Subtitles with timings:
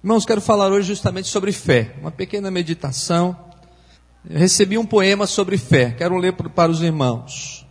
[0.00, 3.36] Irmãos, quero falar hoje justamente sobre fé, uma pequena meditação.
[4.30, 7.66] Eu recebi um poema sobre fé, quero ler para os irmãos.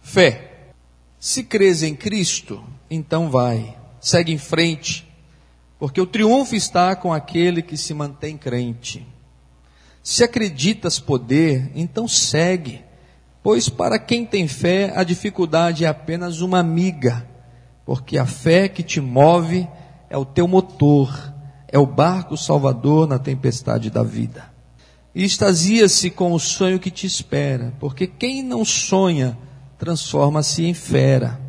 [0.00, 0.70] Fé.
[1.20, 5.06] Se crês em Cristo, então vai, segue em frente,
[5.78, 9.06] porque o triunfo está com aquele que se mantém crente.
[10.02, 12.82] Se acreditas poder, então segue,
[13.42, 17.28] pois para quem tem fé, a dificuldade é apenas uma amiga,
[17.84, 19.68] porque a fé que te move
[20.08, 21.35] é o teu motor
[21.68, 24.50] é o barco salvador na tempestade da vida.
[25.14, 29.36] E extasia-se com o sonho que te espera, porque quem não sonha
[29.78, 31.40] transforma-se em fera.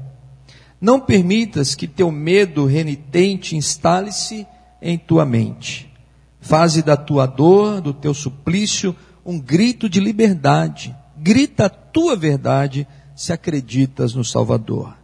[0.79, 4.47] Não permitas que teu medo renitente instale-se
[4.81, 5.91] em tua mente.
[6.39, 10.95] Faze da tua dor, do teu suplício, um grito de liberdade.
[11.17, 14.95] Grita a tua verdade se acreditas no Salvador.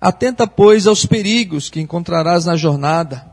[0.00, 3.31] Atenta, pois, aos perigos que encontrarás na jornada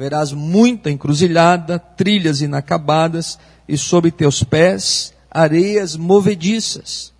[0.00, 7.12] verás muita encruzilhada, trilhas inacabadas, e sob teus pés areias movediças.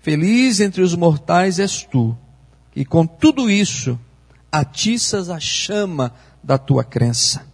[0.00, 2.18] Feliz entre os mortais és tu,
[2.72, 3.96] que com tudo isso
[4.50, 7.46] atiças a chama da tua crença.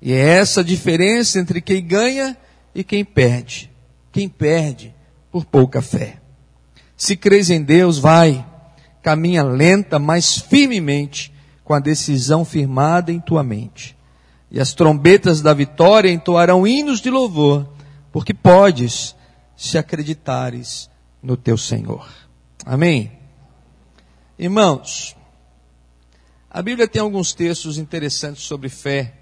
[0.00, 2.38] E é essa a diferença entre quem ganha
[2.74, 3.70] e quem perde.
[4.10, 4.94] Quem perde
[5.30, 6.16] por pouca fé.
[6.96, 8.46] Se crês em Deus, vai,
[9.02, 11.30] caminha lenta, mas firmemente
[11.70, 13.96] com a decisão firmada em tua mente.
[14.50, 17.68] E as trombetas da vitória entoarão hinos de louvor,
[18.12, 19.14] porque podes,
[19.56, 20.90] se acreditares
[21.22, 22.08] no teu Senhor.
[22.64, 23.12] Amém?
[24.38, 25.14] Irmãos,
[26.50, 29.14] a Bíblia tem alguns textos interessantes sobre fé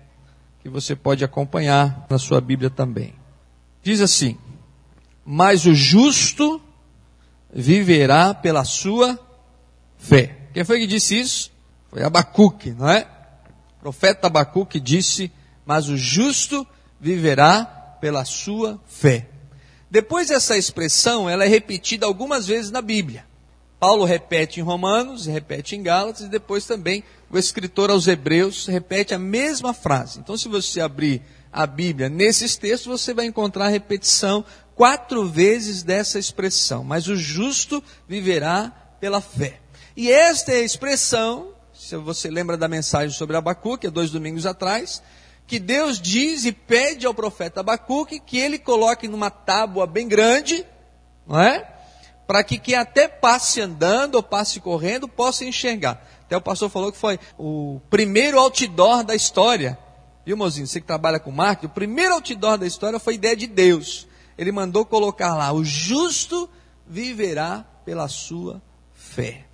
[0.60, 3.14] que você pode acompanhar na sua Bíblia também.
[3.82, 4.38] Diz assim:
[5.24, 6.60] Mas o justo
[7.52, 9.18] viverá pela sua
[9.98, 10.48] fé.
[10.54, 11.50] Quem foi que disse isso?
[11.90, 13.06] Foi Abacuque, não é?
[13.78, 15.30] O profeta Abacuque disse:
[15.64, 16.66] Mas o justo
[17.00, 17.64] viverá
[18.00, 19.28] pela sua fé.
[19.90, 23.24] Depois essa expressão, ela é repetida algumas vezes na Bíblia.
[23.80, 29.14] Paulo repete em Romanos, repete em Gálatas e depois também o escritor aos Hebreus repete
[29.14, 30.18] a mesma frase.
[30.18, 31.22] Então, se você abrir
[31.52, 34.44] a Bíblia nesses textos, você vai encontrar a repetição
[34.74, 36.82] quatro vezes dessa expressão.
[36.82, 39.60] Mas o justo viverá pela fé.
[39.96, 41.52] E esta é a expressão
[41.88, 45.02] se você lembra da mensagem sobre Abacuque, há dois domingos atrás,
[45.46, 50.66] que Deus diz e pede ao profeta Abacuque que ele coloque numa tábua bem grande,
[51.26, 51.66] não é?
[52.26, 56.06] Para que quem até passe andando ou passe correndo possa enxergar.
[56.26, 59.78] Até o pastor falou que foi o primeiro outdoor da história.
[60.26, 60.66] Viu, mozinho?
[60.66, 64.06] Você que trabalha com marketing, o primeiro outdoor da história foi ideia de Deus.
[64.36, 66.50] Ele mandou colocar lá: o justo
[66.86, 68.60] viverá pela sua
[68.92, 69.47] fé.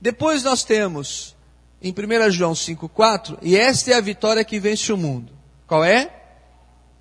[0.00, 1.36] Depois nós temos
[1.82, 5.32] em 1 João 5,4, e esta é a vitória que vence o mundo.
[5.66, 6.10] Qual é?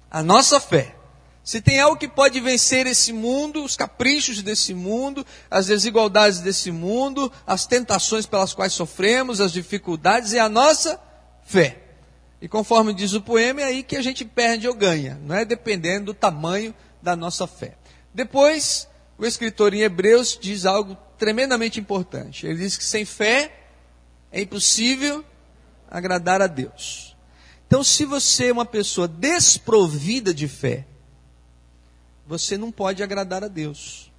[0.09, 0.95] A nossa fé.
[1.43, 6.71] Se tem algo que pode vencer esse mundo, os caprichos desse mundo, as desigualdades desse
[6.71, 10.99] mundo, as tentações pelas quais sofremos, as dificuldades, é a nossa
[11.43, 11.81] fé.
[12.41, 15.43] E conforme diz o poema, é aí que a gente perde ou ganha, não é
[15.43, 17.75] dependendo do tamanho da nossa fé.
[18.13, 18.87] Depois,
[19.17, 22.47] o escritor em Hebreus diz algo tremendamente importante.
[22.47, 23.51] Ele diz que sem fé
[24.31, 25.23] é impossível
[25.89, 27.15] agradar a Deus.
[27.67, 30.87] Então, se você é uma pessoa desprovida de fé,
[32.25, 34.11] você não pode agradar a Deus.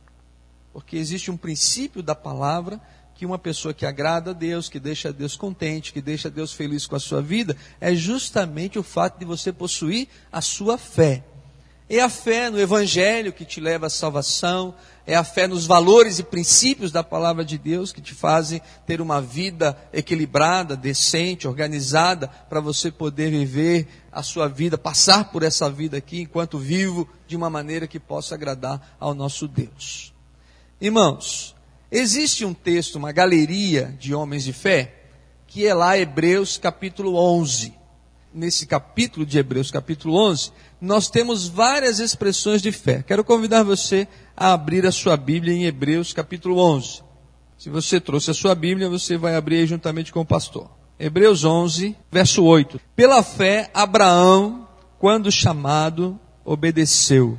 [0.73, 2.81] Porque existe um princípio da palavra
[3.15, 6.87] que uma pessoa que agrada a Deus, que deixa Deus contente, que deixa Deus feliz
[6.87, 11.25] com a sua vida, é justamente o fato de você possuir a sua fé.
[11.89, 14.75] É a fé no Evangelho que te leva à salvação,
[15.11, 19.01] é a fé nos valores e princípios da palavra de Deus que te fazem ter
[19.01, 25.69] uma vida equilibrada, decente, organizada, para você poder viver a sua vida, passar por essa
[25.69, 30.15] vida aqui enquanto vivo, de uma maneira que possa agradar ao nosso Deus.
[30.81, 31.57] Irmãos,
[31.91, 34.95] existe um texto, uma galeria de homens de fé,
[35.45, 37.80] que é lá Hebreus capítulo 11
[38.33, 43.03] nesse capítulo de Hebreus, capítulo 11, nós temos várias expressões de fé.
[43.03, 44.07] Quero convidar você
[44.37, 47.03] a abrir a sua Bíblia em Hebreus, capítulo 11.
[47.59, 50.71] Se você trouxe a sua Bíblia, você vai abrir juntamente com o pastor.
[50.99, 52.81] Hebreus 11, verso 8.
[52.95, 54.69] Pela fé, Abraão,
[54.99, 57.39] quando chamado, obedeceu,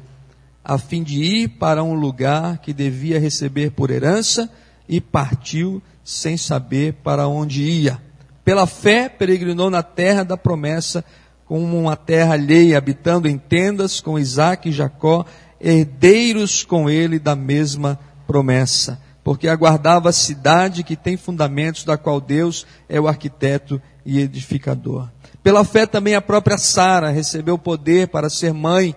[0.64, 4.52] a fim de ir para um lugar que devia receber por herança
[4.88, 8.02] e partiu sem saber para onde ia.
[8.44, 11.04] Pela fé, peregrinou na terra da promessa,
[11.46, 15.26] como uma terra alheia, habitando em tendas com Isaac e Jacó,
[15.60, 19.00] herdeiros com ele da mesma promessa.
[19.24, 25.10] Porque aguardava a cidade que tem fundamentos, da qual Deus é o arquiteto e edificador.
[25.44, 28.96] Pela fé também a própria Sara recebeu poder para ser mãe,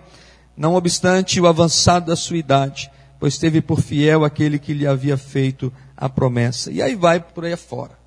[0.55, 2.89] não obstante o avançado da sua idade,
[3.19, 6.71] pois teve por fiel aquele que lhe havia feito a promessa.
[6.71, 8.04] E aí vai por aí fora.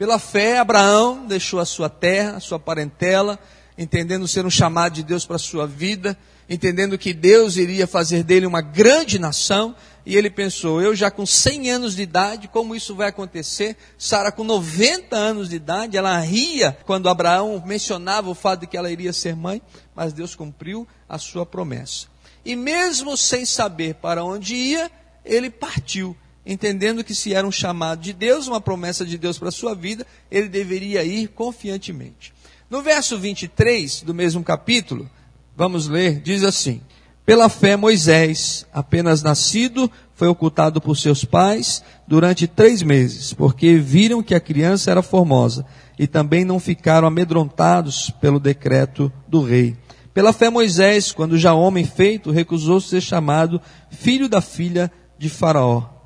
[0.00, 3.38] Pela fé, Abraão deixou a sua terra, a sua parentela,
[3.76, 6.16] entendendo ser um chamado de Deus para a sua vida,
[6.48, 9.76] entendendo que Deus iria fazer dele uma grande nação,
[10.06, 13.76] e ele pensou: eu já com 100 anos de idade, como isso vai acontecer?
[13.98, 18.78] Sara com 90 anos de idade, ela ria quando Abraão mencionava o fato de que
[18.78, 19.60] ela iria ser mãe,
[19.94, 22.06] mas Deus cumpriu a sua promessa.
[22.42, 24.90] E mesmo sem saber para onde ia,
[25.26, 26.16] ele partiu,
[26.52, 29.74] entendendo que se era um chamado de Deus, uma promessa de Deus para a sua
[29.74, 32.32] vida, ele deveria ir confiantemente.
[32.68, 35.08] No verso 23 do mesmo capítulo,
[35.56, 36.80] vamos ler, diz assim:
[37.24, 44.20] pela fé, Moisés, apenas nascido, foi ocultado por seus pais durante três meses, porque viram
[44.20, 45.64] que a criança era formosa
[45.96, 49.76] e também não ficaram amedrontados pelo decreto do rei.
[50.12, 53.60] Pela fé, Moisés, quando já homem feito, recusou ser chamado
[53.90, 55.99] filho da filha de Faraó.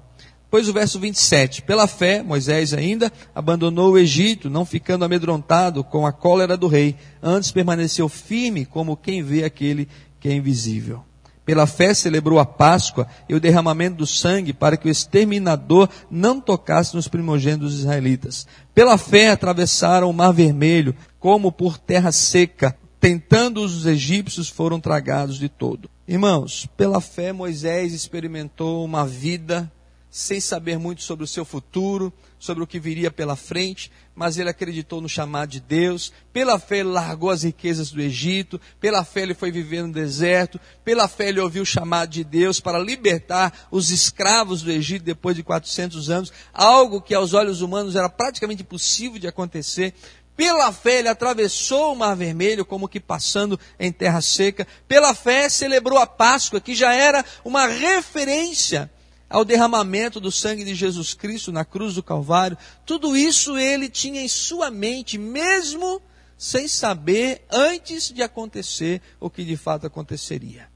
[0.55, 6.07] Pois o verso 27, pela fé, Moisés ainda abandonou o Egito, não ficando amedrontado com
[6.07, 9.89] a cólera do rei, antes permaneceu firme como quem vê aquele
[10.21, 11.03] que é invisível.
[11.45, 16.41] Pela fé celebrou a Páscoa e o derramamento do sangue para que o exterminador não
[16.41, 18.47] tocasse nos primogênitos dos israelitas.
[18.73, 25.37] Pela fé atravessaram o mar vermelho como por terra seca, tentando os egípcios foram tragados
[25.37, 25.91] de todo.
[26.07, 29.69] Irmãos, pela fé Moisés experimentou uma vida
[30.15, 34.49] sem saber muito sobre o seu futuro, sobre o que viria pela frente, mas ele
[34.49, 36.13] acreditou no chamado de Deus.
[36.33, 40.61] Pela fé ele largou as riquezas do Egito, pela fé ele foi viver no deserto,
[40.85, 45.35] pela fé ele ouviu o chamado de Deus para libertar os escravos do Egito depois
[45.35, 49.95] de 400 anos, algo que aos olhos humanos era praticamente impossível de acontecer.
[50.37, 54.65] Pela fé ele atravessou o Mar Vermelho como que passando em terra seca.
[54.87, 58.89] Pela fé celebrou a Páscoa, que já era uma referência
[59.35, 64.21] ao derramamento do sangue de Jesus Cristo na cruz do Calvário, tudo isso ele tinha
[64.21, 66.01] em sua mente, mesmo
[66.39, 70.69] sem saber antes de acontecer o que de fato aconteceria.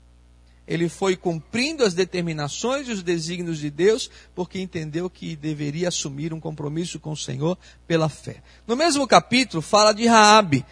[0.67, 6.35] Ele foi cumprindo as determinações e os desígnios de Deus, porque entendeu que deveria assumir
[6.35, 7.57] um compromisso com o Senhor
[7.87, 8.43] pela fé.
[8.67, 10.67] No mesmo capítulo fala de Raabe,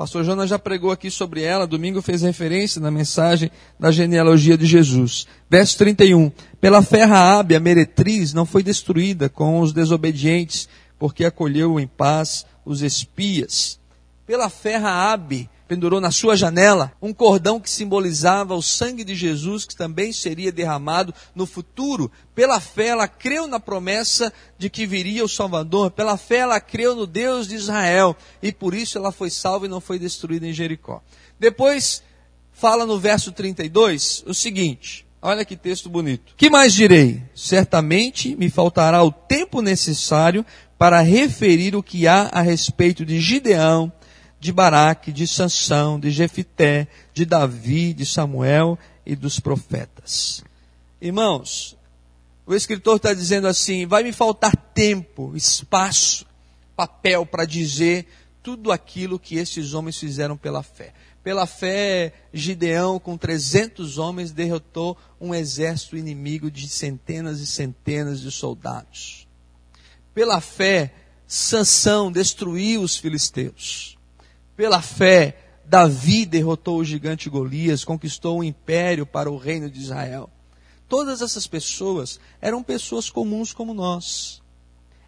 [0.00, 4.64] Pastor Jonas já pregou aqui sobre ela, domingo fez referência na mensagem da genealogia de
[4.64, 5.26] Jesus.
[5.46, 6.32] Verso 31.
[6.58, 12.46] Pela fé Raabe, a meretriz, não foi destruída com os desobedientes, porque acolheu em paz
[12.64, 13.78] os espias.
[14.26, 19.64] Pela fé Raabe, pendurou na sua janela um cordão que simbolizava o sangue de Jesus
[19.64, 22.10] que também seria derramado no futuro.
[22.34, 26.96] Pela fé ela creu na promessa de que viria o Salvador, pela fé ela creu
[26.96, 30.52] no Deus de Israel e por isso ela foi salva e não foi destruída em
[30.52, 31.00] Jericó.
[31.38, 32.02] Depois
[32.52, 36.34] fala no verso 32 o seguinte: Olha que texto bonito.
[36.36, 37.22] Que mais direi?
[37.32, 40.44] Certamente me faltará o tempo necessário
[40.76, 43.92] para referir o que há a respeito de Gideão,
[44.40, 50.42] de Baraque, de Sansão, de Jefité, de Davi, de Samuel e dos profetas.
[51.00, 51.76] Irmãos,
[52.46, 56.26] o escritor está dizendo assim: vai me faltar tempo, espaço,
[56.74, 58.06] papel para dizer
[58.42, 60.94] tudo aquilo que esses homens fizeram pela fé.
[61.22, 68.30] Pela fé, Gideão, com 300 homens, derrotou um exército inimigo de centenas e centenas de
[68.30, 69.28] soldados.
[70.14, 70.94] Pela fé,
[71.26, 73.99] Sansão destruiu os filisteus.
[74.60, 80.28] Pela fé, Davi derrotou o gigante Golias, conquistou o império para o reino de Israel.
[80.86, 84.42] Todas essas pessoas eram pessoas comuns como nós.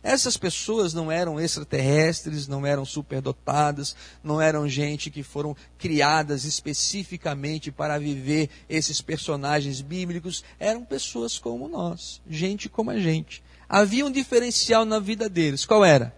[0.03, 3.95] Essas pessoas não eram extraterrestres, não eram superdotadas,
[4.25, 11.69] não eram gente que foram criadas especificamente para viver esses personagens bíblicos, eram pessoas como
[11.69, 13.43] nós, gente como a gente.
[13.69, 15.67] Havia um diferencial na vida deles.
[15.67, 16.17] Qual era?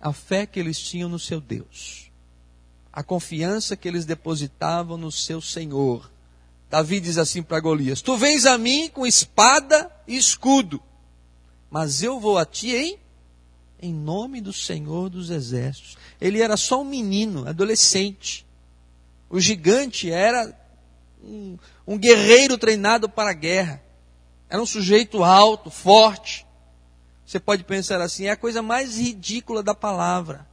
[0.00, 2.01] A fé que eles tinham no seu Deus
[2.92, 6.10] a confiança que eles depositavam no seu Senhor.
[6.68, 10.82] Davi diz assim para Golias: Tu vens a mim com espada e escudo,
[11.70, 13.02] mas eu vou a ti em
[13.82, 15.98] em nome do Senhor dos Exércitos.
[16.20, 18.46] Ele era só um menino, adolescente.
[19.28, 20.56] O gigante era
[21.20, 23.82] um, um guerreiro treinado para a guerra.
[24.48, 26.46] Era um sujeito alto, forte.
[27.26, 30.46] Você pode pensar assim, é a coisa mais ridícula da palavra.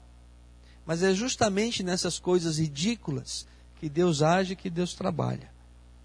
[0.90, 3.46] Mas é justamente nessas coisas ridículas
[3.80, 5.52] que Deus age, que Deus trabalha.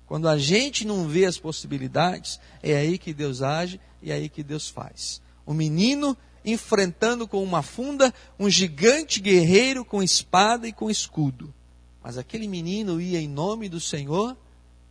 [0.05, 4.29] Quando a gente não vê as possibilidades, é aí que Deus age e é aí
[4.29, 5.23] que Deus faz.
[5.47, 6.14] O menino
[6.45, 11.55] enfrentando com uma funda um gigante guerreiro com espada e com escudo.
[12.03, 14.37] Mas aquele menino ia em nome do Senhor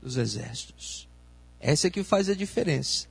[0.02, 1.08] dos Exércitos.
[1.60, 3.08] Essa é que faz a diferença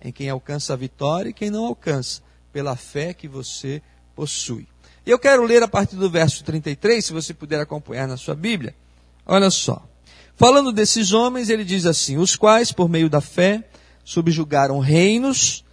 [0.00, 2.22] em quem alcança a vitória e quem não alcança,
[2.52, 3.82] pela fé que você
[4.14, 4.68] possui.
[5.06, 8.74] Eu quero ler a partir do verso 33, se você puder acompanhar na sua Bíblia.
[9.26, 9.82] Olha só.
[10.36, 13.64] Falando desses homens, ele diz assim: os quais, por meio da fé,
[14.04, 15.64] subjugaram reinos,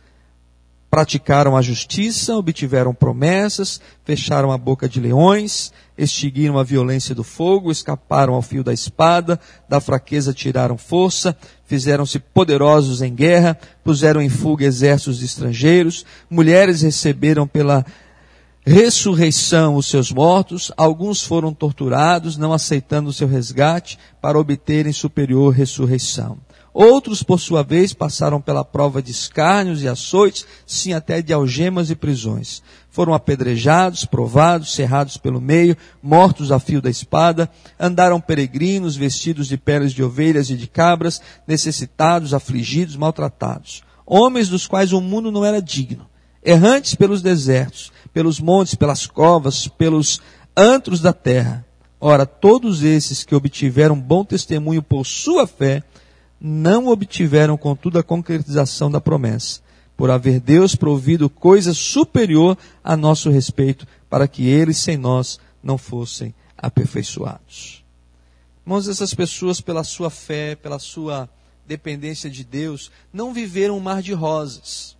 [0.89, 7.71] praticaram a justiça, obtiveram promessas, fecharam a boca de leões, extinguiram a violência do fogo,
[7.71, 14.29] escaparam ao fio da espada, da fraqueza tiraram força, fizeram-se poderosos em guerra, puseram em
[14.29, 17.85] fuga exércitos estrangeiros, mulheres receberam pela
[18.67, 25.53] ressurreição os seus mortos, alguns foram torturados, não aceitando o seu resgate, para obterem superior
[25.53, 26.37] ressurreição.
[26.73, 31.89] Outros, por sua vez, passaram pela prova de escárnios e açoites, sim até de algemas
[31.89, 32.61] e prisões.
[32.89, 39.55] Foram apedrejados, provados, cerrados pelo meio, mortos a fio da espada, andaram peregrinos, vestidos de
[39.57, 43.81] peles de ovelhas e de cabras, necessitados, afligidos, maltratados.
[44.05, 46.05] Homens dos quais o mundo não era digno,
[46.43, 50.19] errantes pelos desertos, pelos montes, pelas covas, pelos
[50.57, 51.63] antros da terra.
[52.01, 55.83] Ora, todos esses que obtiveram bom testemunho por sua fé,
[56.41, 59.61] não obtiveram, contudo, a concretização da promessa,
[59.95, 65.77] por haver Deus provido coisa superior a nosso respeito, para que eles sem nós não
[65.77, 67.85] fossem aperfeiçoados.
[68.65, 71.29] Irmãos, essas pessoas, pela sua fé, pela sua
[71.67, 74.96] dependência de Deus, não viveram um mar de rosas.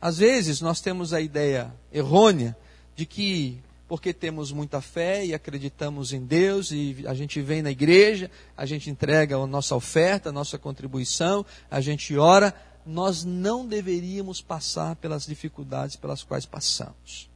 [0.00, 2.56] Às vezes nós temos a ideia errônea
[2.94, 7.70] de que porque temos muita fé e acreditamos em Deus e a gente vem na
[7.70, 13.66] igreja, a gente entrega a nossa oferta, a nossa contribuição, a gente ora, nós não
[13.66, 17.30] deveríamos passar pelas dificuldades pelas quais passamos.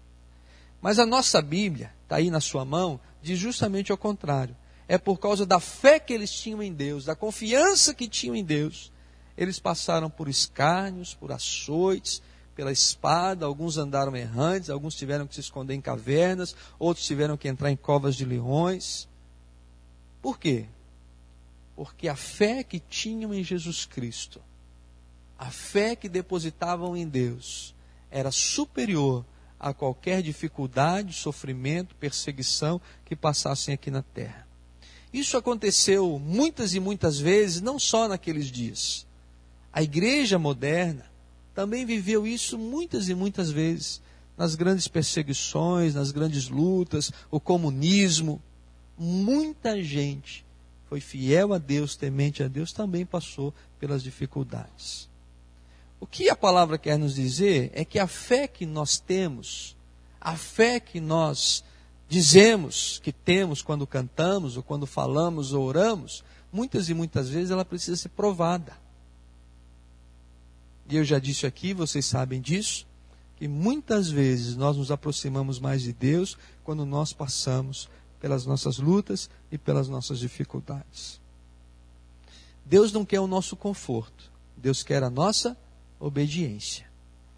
[0.81, 4.55] Mas a nossa Bíblia, está aí na sua mão, diz justamente ao contrário.
[4.87, 8.45] É por causa da fé que eles tinham em Deus, da confiança que tinham em
[8.45, 8.93] Deus,
[9.39, 12.21] eles passaram por escárnios, por açoites,
[12.55, 17.49] pela espada, alguns andaram errantes, alguns tiveram que se esconder em cavernas, outros tiveram que
[17.49, 19.09] entrar em covas de leões.
[20.21, 20.67] Por quê?
[21.75, 24.41] Porque a fé que tinham em Jesus Cristo,
[25.39, 27.75] a fé que depositavam em Deus,
[28.11, 29.25] era superior
[29.59, 34.47] a qualquer dificuldade, sofrimento, perseguição que passassem aqui na terra.
[35.13, 39.07] Isso aconteceu muitas e muitas vezes, não só naqueles dias.
[39.73, 41.12] A igreja moderna,
[41.55, 44.01] também viveu isso muitas e muitas vezes,
[44.37, 48.41] nas grandes perseguições, nas grandes lutas, o comunismo.
[48.97, 50.45] Muita gente
[50.89, 55.09] foi fiel a Deus, temente a Deus, também passou pelas dificuldades.
[55.99, 59.77] O que a palavra quer nos dizer é que a fé que nós temos,
[60.21, 61.65] a fé que nós
[62.09, 67.65] dizemos que temos quando cantamos, ou quando falamos ou oramos, muitas e muitas vezes ela
[67.65, 68.82] precisa ser provada.
[70.93, 72.87] E eu já disse aqui, vocês sabem disso,
[73.37, 77.89] que muitas vezes nós nos aproximamos mais de Deus quando nós passamos
[78.21, 81.19] pelas nossas lutas e pelas nossas dificuldades.
[82.63, 85.57] Deus não quer o nosso conforto, Deus quer a nossa
[85.99, 86.85] obediência.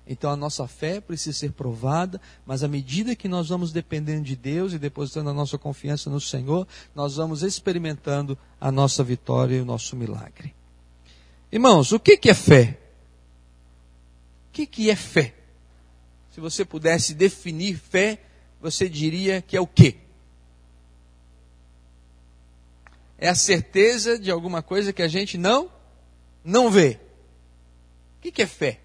[0.04, 4.34] Então a nossa fé precisa ser provada, mas à medida que nós vamos dependendo de
[4.34, 9.61] Deus e depositando a nossa confiança no Senhor, nós vamos experimentando a nossa vitória e
[9.61, 10.52] o nosso milagre.
[11.52, 12.80] Irmãos, o que é fé?
[14.54, 15.34] Que, que é fé?
[16.30, 18.20] Se você pudesse definir fé,
[18.61, 19.96] você diria que é o quê?
[23.18, 25.70] É a certeza de alguma coisa que a gente não
[26.44, 27.00] não vê.
[28.18, 28.80] O que, que é fé?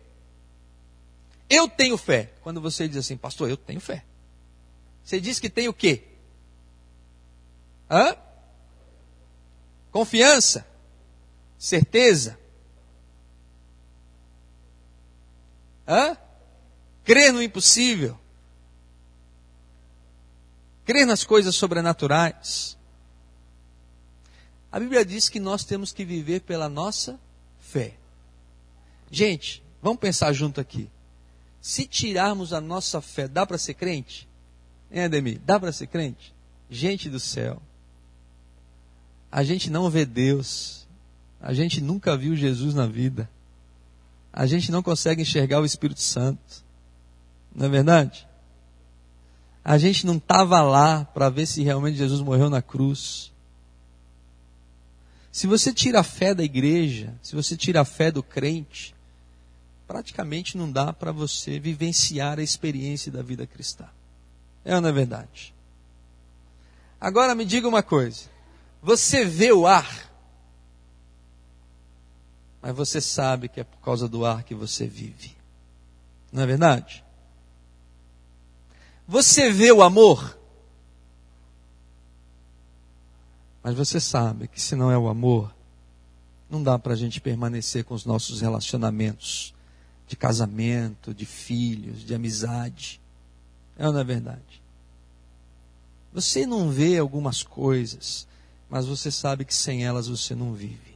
[1.49, 2.31] Eu tenho fé.
[2.41, 4.03] Quando você diz assim, pastor, eu tenho fé.
[5.03, 6.03] Você diz que tem o quê?
[7.89, 8.15] Hã?
[9.91, 10.65] Confiança?
[11.57, 12.38] Certeza?
[15.89, 16.15] Hã?
[17.03, 18.15] Crer no impossível.
[20.85, 22.77] Crer nas coisas sobrenaturais.
[24.71, 27.19] A Bíblia diz que nós temos que viver pela nossa
[27.59, 27.95] fé.
[29.09, 30.87] Gente, vamos pensar junto aqui.
[31.59, 34.29] Se tirarmos a nossa fé, dá para ser crente?
[34.91, 35.41] Hein, Ademir?
[35.43, 36.35] Dá para ser crente?
[36.69, 37.59] Gente do céu.
[39.31, 40.87] A gente não vê Deus.
[41.41, 43.27] A gente nunca viu Jesus na vida
[44.31, 46.63] a gente não consegue enxergar o Espírito Santo.
[47.53, 48.27] Não é verdade?
[49.63, 53.31] A gente não estava lá para ver se realmente Jesus morreu na cruz.
[55.31, 58.95] Se você tira a fé da igreja, se você tira a fé do crente,
[59.87, 63.87] praticamente não dá para você vivenciar a experiência da vida cristã.
[64.63, 65.53] É ou não é verdade?
[66.99, 68.25] Agora me diga uma coisa:
[68.81, 70.08] você vê o ar,
[72.61, 75.35] mas você sabe que é por causa do ar que você vive.
[76.31, 77.03] Não é verdade?
[79.07, 80.37] Você vê o amor,
[83.63, 85.53] mas você sabe que se não é o amor,
[86.49, 89.53] não dá para a gente permanecer com os nossos relacionamentos
[90.07, 92.99] de casamento, de filhos, de amizade.
[93.77, 94.61] É ou não é verdade?
[96.11, 98.27] Você não vê algumas coisas,
[98.69, 100.88] mas você sabe que sem elas você não vive.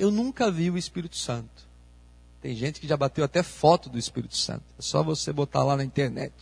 [0.00, 1.68] Eu nunca vi o Espírito Santo.
[2.40, 4.64] Tem gente que já bateu até foto do Espírito Santo.
[4.78, 6.32] É só você botar lá na internet.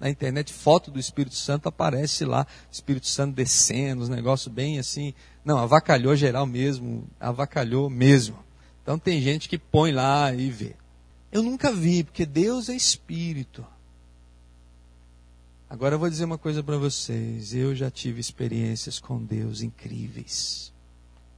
[0.00, 5.12] Na internet, foto do Espírito Santo aparece lá, Espírito Santo descendo, os negócios bem assim.
[5.44, 8.38] Não, avacalhou geral mesmo, avacalhou mesmo.
[8.82, 10.74] Então tem gente que põe lá e vê.
[11.30, 13.62] Eu nunca vi, porque Deus é Espírito.
[15.68, 17.52] Agora eu vou dizer uma coisa para vocês.
[17.52, 20.71] Eu já tive experiências com Deus incríveis,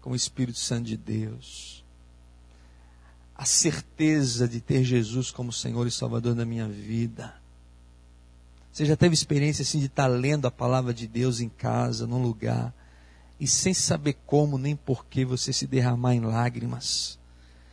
[0.05, 1.83] com o Espírito Santo de Deus.
[3.35, 7.35] A certeza de ter Jesus como Senhor e Salvador na minha vida.
[8.71, 12.23] Você já teve experiência assim de estar lendo a palavra de Deus em casa, num
[12.23, 12.75] lugar,
[13.41, 17.19] e sem saber como nem porquê você se derramar em lágrimas,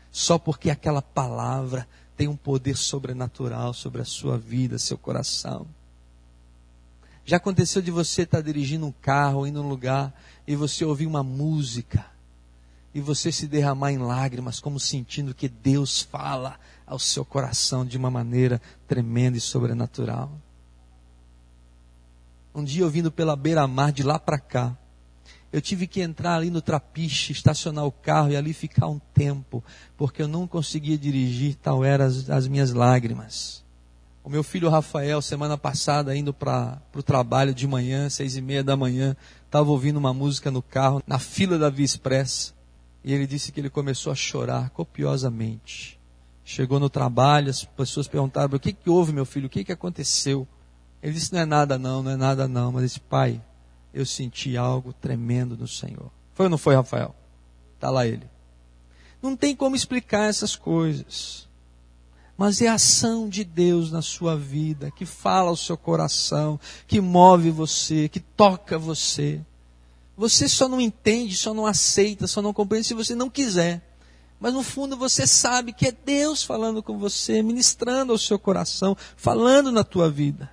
[0.10, 1.86] só porque aquela palavra
[2.16, 5.68] tem um poder sobrenatural sobre a sua vida, seu coração.
[7.26, 10.14] Já aconteceu de você estar dirigindo um carro, indo num lugar,
[10.48, 12.11] e você ouvir uma música,
[12.94, 17.98] e você se derramar em lágrimas, como sentindo que Deus fala ao seu coração de
[17.98, 20.32] uma maneira tremenda e sobrenatural.
[22.54, 24.78] Um dia, ouvindo pela beira-mar, de lá para cá,
[25.54, 29.64] eu tive que entrar ali no trapiche, estacionar o carro e ali ficar um tempo,
[29.98, 33.64] porque eu não conseguia dirigir, tal eram as, as minhas lágrimas.
[34.24, 38.64] O meu filho Rafael, semana passada, indo para o trabalho de manhã, seis e meia
[38.64, 42.54] da manhã, estava ouvindo uma música no carro, na fila da Via Express,
[43.04, 46.00] e ele disse que ele começou a chorar copiosamente.
[46.44, 49.48] Chegou no trabalho, as pessoas perguntaram: o que, que houve, meu filho?
[49.48, 50.48] O que, que aconteceu?
[51.02, 52.72] Ele disse: não é nada não, não é nada não.
[52.72, 53.42] Mas disse: pai,
[53.94, 56.12] eu senti algo tremendo no Senhor.
[56.34, 57.16] Foi ou não foi, Rafael?
[57.76, 58.30] Está lá ele.
[59.22, 61.50] Não tem como explicar essas coisas
[62.42, 67.00] mas é a ação de Deus na sua vida, que fala ao seu coração, que
[67.00, 69.40] move você, que toca você.
[70.22, 73.82] Você só não entende, só não aceita, só não compreende se você não quiser.
[74.40, 78.96] Mas no fundo você sabe que é Deus falando com você, ministrando ao seu coração,
[79.18, 80.52] falando na tua vida.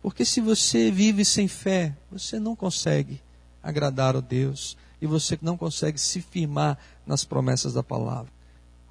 [0.00, 3.20] Porque se você vive sem fé, você não consegue
[3.60, 8.30] agradar a Deus e você não consegue se firmar nas promessas da palavra.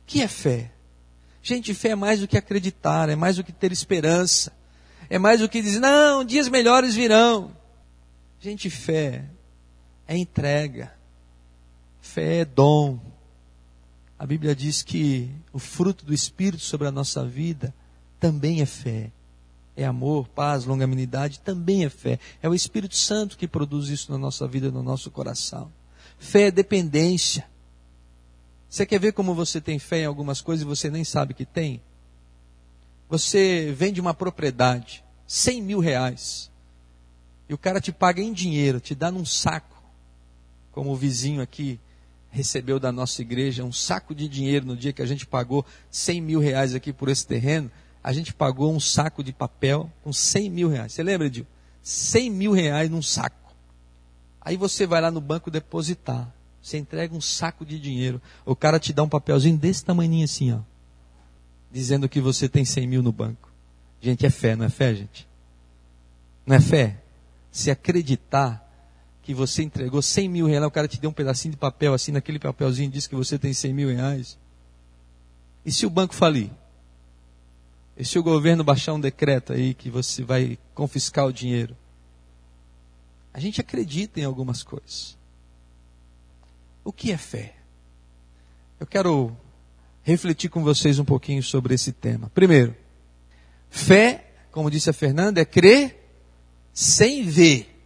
[0.01, 0.69] O que é fé?
[1.41, 4.51] Gente, fé é mais do que acreditar, é mais do que ter esperança,
[5.09, 7.55] é mais do que dizer, não, dias melhores virão.
[8.41, 9.38] Gente, fé
[10.09, 10.91] é entrega,
[12.01, 12.99] fé é dom.
[14.17, 17.71] A Bíblia diz que o fruto do Espírito sobre a nossa vida
[18.19, 19.11] também é fé.
[19.77, 22.17] É amor, paz, longanimidade, também é fé.
[22.41, 25.71] É o Espírito Santo que produz isso na nossa vida, no nosso coração.
[26.17, 27.47] Fé é dependência.
[28.67, 31.45] Você quer ver como você tem fé em algumas coisas e você nem sabe que
[31.45, 31.83] tem?
[33.07, 36.49] Você vende uma propriedade, 100 mil reais,
[37.47, 39.68] e o cara te paga em dinheiro, te dá num saco,
[40.71, 41.79] como o vizinho aqui
[42.31, 46.21] recebeu da nossa igreja, um saco de dinheiro no dia que a gente pagou 100
[46.21, 47.71] mil reais aqui por esse terreno,
[48.03, 50.93] a gente pagou um saco de papel com 100 mil reais.
[50.93, 51.45] Você lembra, Edil?
[51.81, 53.53] 100 mil reais num saco.
[54.41, 56.33] Aí você vai lá no banco depositar.
[56.61, 58.21] Você entrega um saco de dinheiro.
[58.45, 60.59] O cara te dá um papelzinho desse tamanho assim, ó.
[61.71, 63.51] Dizendo que você tem 100 mil no banco.
[64.01, 65.27] Gente, é fé, não é fé, gente?
[66.45, 67.01] Não é fé?
[67.51, 68.68] Se acreditar
[69.29, 72.11] que você entregou 100 mil reais, o cara te deu um pedacinho de papel assim,
[72.11, 74.39] naquele papelzinho diz que você tem 100 mil reais.
[75.63, 76.49] E se o banco falir?
[77.95, 81.77] E se o governo baixar um decreto aí que você vai confiscar o dinheiro?
[83.31, 85.15] A gente acredita em algumas coisas.
[86.83, 87.53] O que é fé?
[88.79, 89.37] Eu quero
[90.01, 92.31] refletir com vocês um pouquinho sobre esse tema.
[92.33, 92.75] Primeiro,
[93.69, 96.03] fé, como disse a Fernanda, é crer
[96.73, 97.78] sem ver.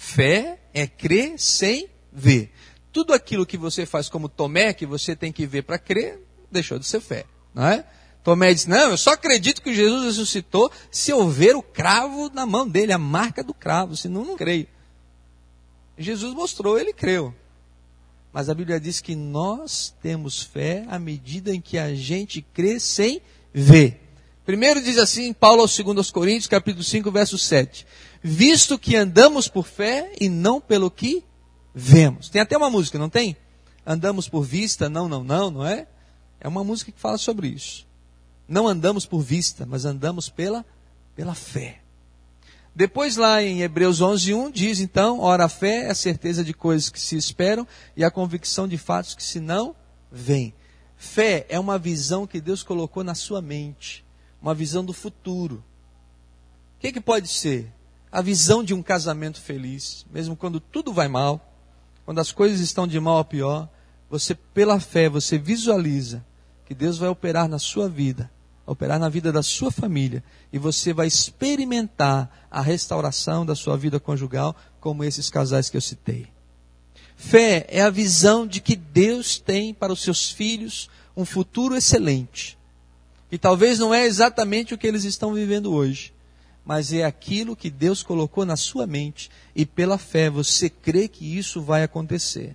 [0.00, 2.52] Fé é crer sem ver.
[2.92, 6.78] Tudo aquilo que você faz como Tomé, que você tem que ver para crer, deixou
[6.78, 7.84] de ser fé, não é?
[8.22, 12.46] Tomé disse: Não, eu só acredito que Jesus ressuscitou se eu ver o cravo na
[12.46, 14.68] mão dele, a marca do cravo, senão não creio.
[15.98, 17.34] Jesus mostrou, ele creu.
[18.32, 22.78] Mas a Bíblia diz que nós temos fé à medida em que a gente crê
[22.78, 23.20] sem
[23.52, 24.00] ver.
[24.46, 27.84] Primeiro diz assim, Paulo aos 2 Coríntios, capítulo 5, verso 7.
[28.22, 31.24] Visto que andamos por fé e não pelo que
[31.74, 32.28] vemos.
[32.28, 33.36] Tem até uma música, não tem?
[33.86, 35.86] Andamos por vista, não, não, não, não é?
[36.40, 37.86] É uma música que fala sobre isso.
[38.46, 40.64] Não andamos por vista, mas andamos pela,
[41.14, 41.80] pela fé.
[42.74, 46.88] Depois lá em Hebreus 11:1 diz então, ora a fé é a certeza de coisas
[46.88, 49.74] que se esperam e a convicção de fatos que se não
[50.12, 50.54] veem.
[50.96, 54.04] Fé é uma visão que Deus colocou na sua mente,
[54.40, 55.64] uma visão do futuro.
[56.76, 57.72] O que, que pode ser?
[58.10, 61.54] A visão de um casamento feliz, mesmo quando tudo vai mal,
[62.04, 63.68] quando as coisas estão de mal a pior,
[64.08, 66.24] você pela fé você visualiza
[66.64, 68.30] que Deus vai operar na sua vida
[68.68, 73.98] operar na vida da sua família e você vai experimentar a restauração da sua vida
[73.98, 76.28] conjugal, como esses casais que eu citei.
[77.16, 82.58] Fé é a visão de que Deus tem para os seus filhos um futuro excelente.
[83.32, 86.12] E talvez não é exatamente o que eles estão vivendo hoje,
[86.68, 91.24] mas é aquilo que Deus colocou na sua mente e pela fé você crê que
[91.24, 92.54] isso vai acontecer.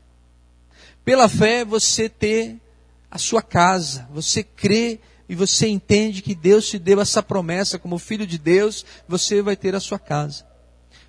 [1.04, 2.62] Pela fé você ter
[3.10, 7.98] a sua casa, você crê e você entende que Deus te deu essa promessa, como
[7.98, 10.46] filho de Deus, você vai ter a sua casa.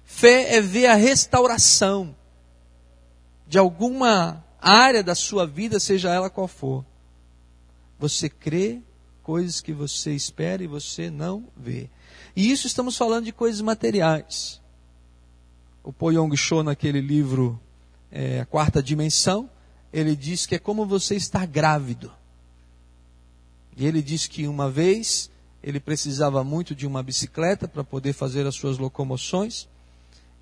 [0.02, 2.16] Fé é ver a restauração
[3.46, 6.82] de alguma área da sua vida, seja ela qual for.
[7.98, 8.80] Você crê
[9.22, 11.90] coisas que você espera e você não vê.
[12.36, 14.60] E isso estamos falando de coisas materiais.
[15.82, 17.60] O Poyong Cho, naquele livro
[18.10, 19.48] é, A Quarta Dimensão,
[19.92, 22.12] ele diz que é como você estar grávido.
[23.76, 25.30] E ele diz que uma vez
[25.62, 29.68] ele precisava muito de uma bicicleta para poder fazer as suas locomoções.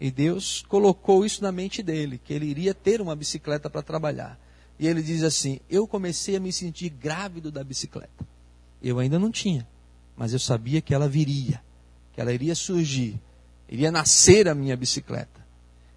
[0.01, 4.39] E Deus colocou isso na mente dele, que ele iria ter uma bicicleta para trabalhar.
[4.79, 8.27] E ele diz assim: Eu comecei a me sentir grávido da bicicleta.
[8.83, 9.67] Eu ainda não tinha,
[10.17, 11.63] mas eu sabia que ela viria,
[12.13, 13.21] que ela iria surgir,
[13.69, 15.41] iria nascer a minha bicicleta.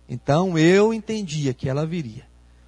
[0.08, 2.25] Então eu entendia que ela viria.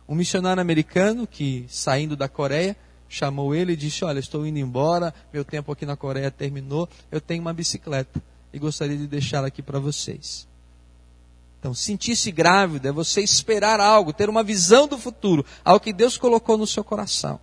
[0.07, 2.75] Um missionário americano que, saindo da Coreia,
[3.09, 7.21] chamou ele e disse: Olha, estou indo embora, meu tempo aqui na Coreia terminou, eu
[7.21, 8.21] tenho uma bicicleta
[8.53, 10.47] e gostaria de deixá-la aqui para vocês.
[11.59, 16.17] Então, sentir-se grávido é você esperar algo, ter uma visão do futuro, algo que Deus
[16.17, 17.39] colocou no seu coração.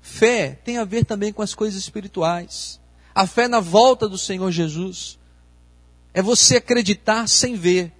[0.00, 2.80] Fé tem a ver também com as coisas espirituais.
[3.14, 5.18] A fé na volta do Senhor Jesus.
[6.12, 7.92] É você acreditar sem ver.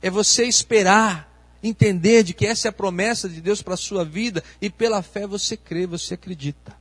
[0.00, 1.34] É você esperar
[1.68, 5.02] entender de que essa é a promessa de Deus para a sua vida e pela
[5.02, 6.76] fé você crê, você acredita.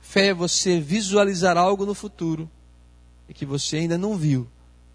[0.00, 2.50] Fé é você visualizar algo no futuro
[3.28, 4.46] e que você ainda não viu,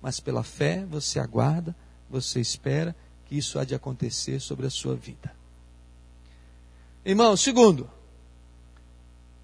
[0.02, 1.76] mas pela fé você aguarda,
[2.10, 5.34] você espera que isso há de acontecer sobre a sua vida.
[7.04, 7.90] Irmão, segundo,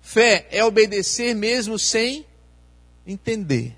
[0.07, 2.25] fé é obedecer mesmo sem
[3.05, 3.77] entender.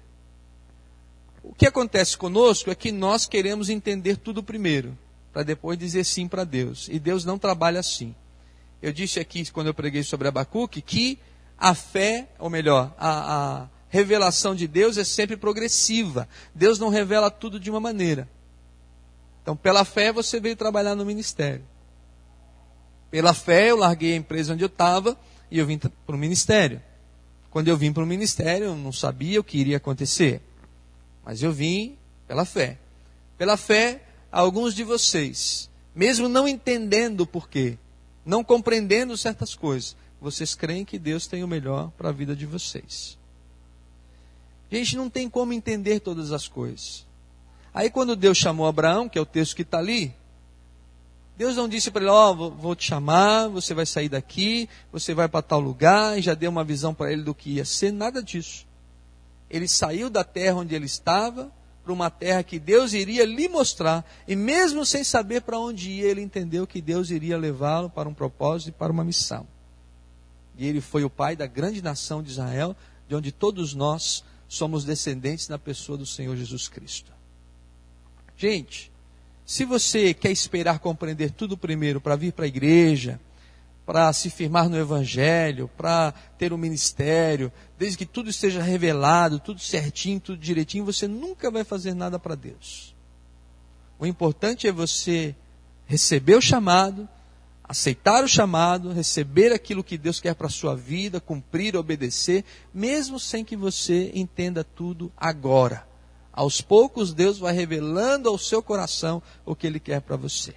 [1.44, 4.96] O que acontece conosco é que nós queremos entender tudo primeiro
[5.34, 6.88] para depois dizer sim para Deus.
[6.88, 8.14] E Deus não trabalha assim.
[8.80, 11.18] Eu disse aqui, quando eu preguei sobre Abacuque, que
[11.58, 16.30] a fé, ou melhor, a, a revelação de Deus é sempre progressiva.
[16.54, 18.30] Deus não revela tudo de uma maneira.
[19.42, 21.66] Então, pela fé, você veio trabalhar no ministério.
[23.10, 25.18] Pela fé, eu larguei a empresa onde eu estava
[25.52, 26.82] e eu vim para o ministério.
[27.50, 30.42] Quando eu vim para o ministério, eu não sabia o que iria acontecer.
[31.26, 32.78] Mas eu vim pela fé.
[33.38, 37.78] Pela fé, alguns de vocês, mesmo não entendendo o porquê,
[38.26, 42.46] não compreendendo certas coisas, vocês creem que Deus tem o melhor para a vida de
[42.46, 43.18] vocês.
[44.72, 47.08] Gente, não tem como entender todas as coisas.
[47.74, 50.14] Aí quando Deus chamou Abraão, que é o texto que está ali,
[51.40, 55.14] Deus não disse para ele, ó, oh, vou te chamar, você vai sair daqui, você
[55.14, 57.94] vai para tal lugar, e já deu uma visão para ele do que ia ser,
[57.94, 58.68] nada disso.
[59.50, 61.50] Ele saiu da terra onde ele estava,
[61.82, 66.08] para uma terra que Deus iria lhe mostrar, e mesmo sem saber para onde ia,
[66.10, 69.48] ele entendeu que Deus iria levá-lo para um propósito e para uma missão.
[70.58, 72.76] E ele foi o pai da grande nação de Israel,
[73.08, 77.14] de onde todos nós somos descendentes na pessoa do Senhor Jesus Cristo.
[78.36, 78.92] Gente,
[79.50, 83.20] se você quer esperar compreender tudo primeiro para vir para a igreja,
[83.84, 89.60] para se firmar no Evangelho, para ter um ministério, desde que tudo esteja revelado, tudo
[89.60, 92.96] certinho, tudo direitinho, você nunca vai fazer nada para Deus.
[93.98, 95.36] O importante é você
[95.88, 97.10] receber o chamado,
[97.64, 103.20] aceitar o chamado, receber aquilo que Deus quer para a sua vida, cumprir, obedecer, mesmo
[103.20, 105.89] sem que você entenda tudo agora.
[106.40, 110.56] Aos poucos, Deus vai revelando ao seu coração o que Ele quer para você.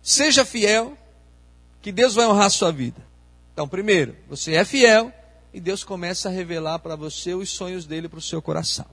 [0.00, 0.96] Seja fiel,
[1.82, 3.04] que Deus vai honrar a sua vida.
[3.52, 5.12] Então, primeiro, você é fiel
[5.52, 8.86] e Deus começa a revelar para você os sonhos dele para o seu coração.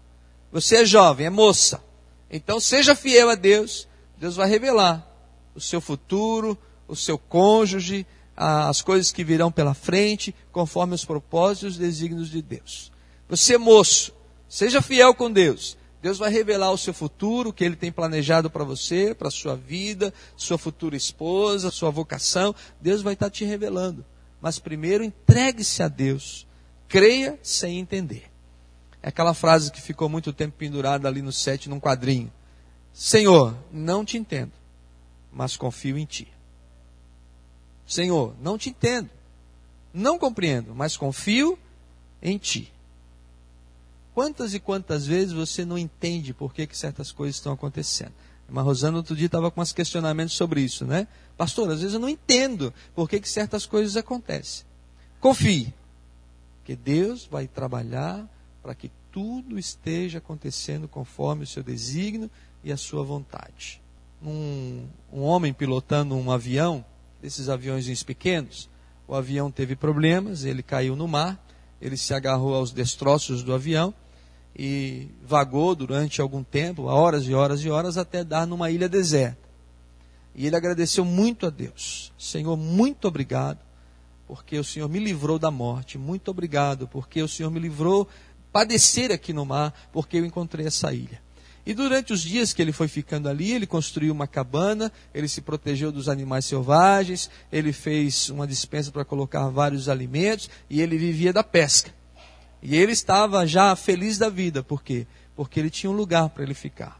[0.51, 1.79] Você é jovem, é moça.
[2.27, 5.07] Então, seja fiel a Deus, Deus vai revelar
[5.53, 6.57] o seu futuro,
[6.87, 8.03] o seu cônjuge,
[8.35, 12.91] as coisas que virão pela frente, conforme os propósitos e os desígnios de Deus.
[13.29, 14.11] Você, moço,
[14.49, 15.77] seja fiel com Deus.
[16.05, 19.55] Deus vai revelar o seu futuro, o que Ele tem planejado para você, para sua
[19.55, 22.53] vida, sua futura esposa, sua vocação.
[22.79, 24.05] Deus vai estar te revelando.
[24.39, 26.45] Mas primeiro, entregue-se a Deus.
[26.87, 28.25] Creia sem entender.
[29.01, 32.31] É aquela frase que ficou muito tempo pendurada ali no sete, num quadrinho.
[32.93, 34.53] Senhor, não te entendo,
[35.33, 36.31] mas confio em Ti.
[37.83, 39.09] Senhor, não te entendo,
[39.91, 41.57] não compreendo, mas confio
[42.21, 42.71] em Ti.
[44.15, 48.13] Quantas e quantas vezes você não entende por que, que certas coisas estão acontecendo?
[48.47, 51.05] Mas Rosana outro dia estava com uns questionamentos sobre isso, né?
[51.35, 54.65] Pastor, às vezes eu não entendo por que, que certas coisas acontecem.
[55.19, 55.73] Confie,
[56.63, 58.25] que Deus vai trabalhar
[58.63, 62.31] para que tudo esteja acontecendo conforme o seu desígnio
[62.63, 63.81] e a sua vontade.
[64.23, 66.85] Um, um homem pilotando um avião,
[67.21, 68.69] desses aviões pequenos,
[69.09, 71.37] o avião teve problemas, ele caiu no mar,
[71.81, 73.93] ele se agarrou aos destroços do avião
[74.57, 79.45] e vagou durante algum tempo, horas e horas e horas, até dar numa ilha deserta.
[80.33, 82.13] E ele agradeceu muito a Deus.
[82.17, 83.59] Senhor, muito obrigado,
[84.27, 85.97] porque o Senhor me livrou da morte.
[85.97, 88.07] Muito obrigado, porque o Senhor me livrou
[88.51, 91.21] padecer aqui no mar, porque eu encontrei essa ilha.
[91.65, 95.41] E durante os dias que ele foi ficando ali, ele construiu uma cabana, ele se
[95.41, 101.33] protegeu dos animais selvagens, ele fez uma dispensa para colocar vários alimentos e ele vivia
[101.33, 101.91] da pesca.
[102.61, 105.05] E ele estava já feliz da vida, por quê?
[105.35, 106.99] Porque ele tinha um lugar para ele ficar.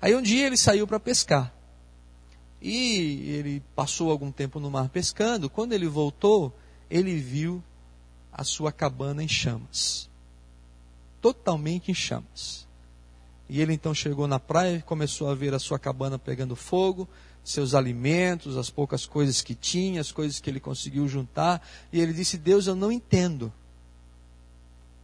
[0.00, 1.52] Aí um dia ele saiu para pescar.
[2.60, 5.48] E ele passou algum tempo no mar pescando.
[5.48, 6.54] Quando ele voltou,
[6.90, 7.62] ele viu
[8.32, 10.10] a sua cabana em chamas.
[11.20, 12.66] Totalmente em chamas.
[13.48, 17.08] E ele então chegou na praia e começou a ver a sua cabana pegando fogo,
[17.44, 21.66] seus alimentos, as poucas coisas que tinha, as coisas que ele conseguiu juntar.
[21.92, 23.52] E ele disse: Deus, eu não entendo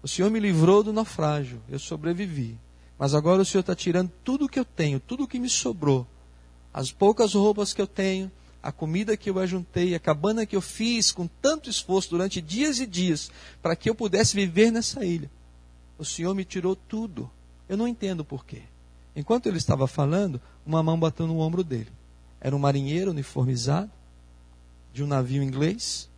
[0.02, 2.58] o Senhor me livrou do naufrágio, eu sobrevivi.
[2.98, 5.48] Mas agora o Senhor está tirando tudo o que eu tenho, tudo o que me
[5.48, 6.06] sobrou.
[6.74, 8.30] As poucas roupas que eu tenho,
[8.62, 12.78] a comida que eu ajuntei, a cabana que eu fiz com tanto esforço durante dias
[12.78, 15.30] e dias, para que eu pudesse viver nessa ilha.
[15.98, 17.30] O Senhor me tirou tudo.
[17.68, 18.62] Eu não entendo por quê.
[19.14, 21.92] Enquanto ele estava falando, uma mão bateu no ombro dele.
[22.40, 23.90] Era um marinheiro uniformizado,
[24.92, 26.10] de um navio inglês,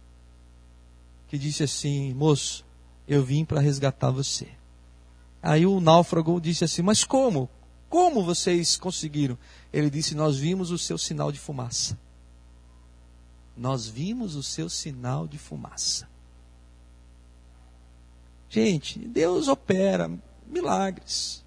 [1.29, 2.64] que disse assim: Moço,
[3.07, 4.49] eu vim para resgatar você.
[5.43, 7.49] Aí o náufrago disse assim: Mas como?
[7.89, 9.39] Como vocês conseguiram?
[9.73, 11.99] Ele disse: Nós vimos o seu sinal de fumaça.
[13.57, 16.09] Nós vimos o seu sinal de fumaça.
[18.49, 20.11] Gente, Deus opera
[20.47, 21.45] milagres.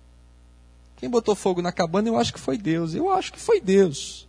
[0.98, 2.94] Quem botou fogo na cabana, eu acho que foi Deus.
[2.94, 4.28] Eu acho que foi Deus.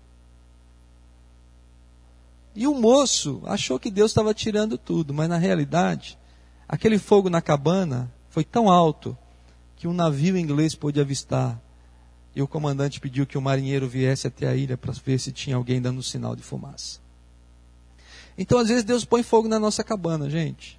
[2.55, 6.19] E o moço achou que Deus estava tirando tudo, mas na realidade,
[6.69, 9.17] Aquele fogo na cabana foi tão alto
[9.75, 11.61] que um navio inglês pôde avistar.
[12.37, 15.57] E o comandante pediu que o marinheiro viesse até a ilha para ver se tinha
[15.57, 17.01] alguém dando sinal de fumaça.
[18.37, 20.79] Então, às vezes, Deus põe fogo na nossa cabana, gente.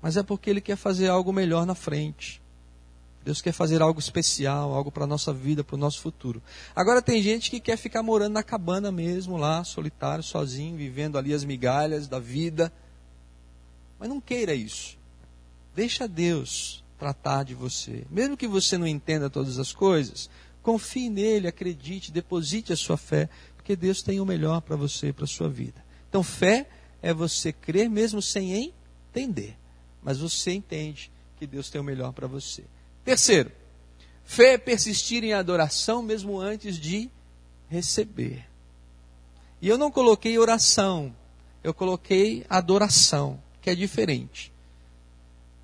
[0.00, 2.40] Mas é porque Ele quer fazer algo melhor na frente.
[3.24, 6.42] Deus quer fazer algo especial, algo para a nossa vida, para o nosso futuro.
[6.74, 11.34] Agora, tem gente que quer ficar morando na cabana mesmo, lá, solitário, sozinho, vivendo ali
[11.34, 12.72] as migalhas da vida.
[13.98, 14.98] Mas não queira isso.
[15.74, 18.04] Deixa Deus tratar de você.
[18.10, 20.28] Mesmo que você não entenda todas as coisas,
[20.62, 25.12] confie nele, acredite, deposite a sua fé, porque Deus tem o melhor para você e
[25.12, 25.84] para a sua vida.
[26.08, 26.68] Então, fé
[27.02, 28.72] é você crer mesmo sem
[29.10, 29.56] entender.
[30.02, 32.64] Mas você entende que Deus tem o melhor para você.
[33.04, 33.52] Terceiro,
[34.24, 37.10] fé é persistir em adoração mesmo antes de
[37.68, 38.44] receber.
[39.60, 41.14] E eu não coloquei oração,
[41.62, 44.50] eu coloquei adoração que é diferente.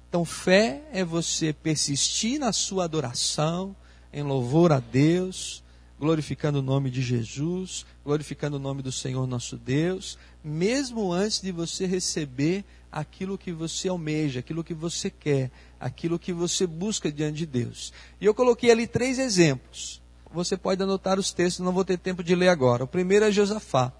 [0.08, 3.74] Então, fé é você persistir na sua adoração,
[4.12, 5.64] em louvor a Deus,
[5.98, 11.50] glorificando o nome de Jesus, glorificando o nome do Senhor nosso Deus, mesmo antes de
[11.50, 12.62] você receber
[12.92, 17.92] aquilo que você almeja, aquilo que você quer, aquilo que você busca diante de Deus.
[18.20, 20.02] E eu coloquei ali três exemplos.
[20.30, 22.84] Você pode anotar os textos, não vou ter tempo de ler agora.
[22.84, 23.92] O primeiro é Josafá.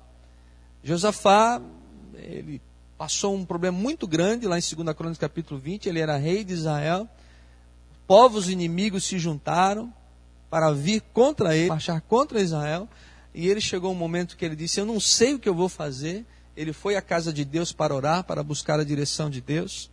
[0.82, 1.62] Josafá,
[2.14, 2.60] ele
[3.04, 6.54] passou um problema muito grande lá em 2 Crônicas capítulo 20, ele era rei de
[6.54, 7.06] Israel.
[8.06, 9.92] Povos inimigos se juntaram
[10.48, 12.88] para vir contra ele, marchar contra Israel.
[13.34, 15.68] e ele chegou um momento que ele disse: Eu não sei o que eu vou
[15.68, 16.24] fazer.
[16.56, 19.90] Ele foi à casa de Deus para orar, para buscar a direção de Deus.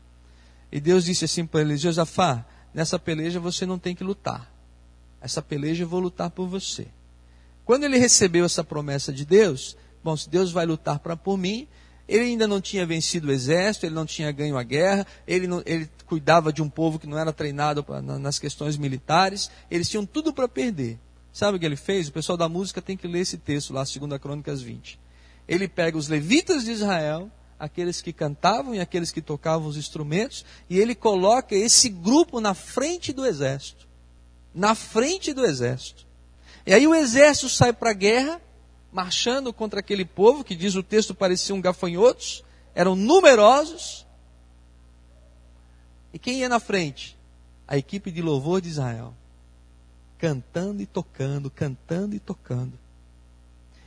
[0.72, 4.50] E Deus disse assim para ele: Josafá, nessa peleja você não tem que lutar.
[5.20, 6.88] Essa peleja eu vou lutar por você.
[7.66, 11.68] Quando ele recebeu essa promessa de Deus, bom, se Deus vai lutar pra, por mim,
[12.08, 15.62] ele ainda não tinha vencido o exército, ele não tinha ganho a guerra, ele, não,
[15.66, 20.06] ele cuidava de um povo que não era treinado pra, nas questões militares, eles tinham
[20.06, 21.00] tudo para perder.
[21.32, 22.10] Sabe o que ele fez?
[22.10, 25.00] O pessoal da música tem que ler esse texto lá, 2 Crônicas 20.
[25.48, 30.46] Ele pega os levitas de Israel, aqueles que cantavam e aqueles que tocavam os instrumentos,
[30.70, 33.88] e ele coloca esse grupo na frente do exército.
[34.54, 36.06] Na frente do exército.
[36.66, 38.42] E aí o exército sai para a guerra,
[38.92, 42.44] marchando contra aquele povo, que diz o texto pareciam gafanhotos,
[42.76, 44.06] eram numerosos.
[46.14, 47.18] E quem ia na frente?
[47.68, 49.14] A equipe de louvor de Israel
[50.22, 52.78] cantando e tocando, cantando e tocando.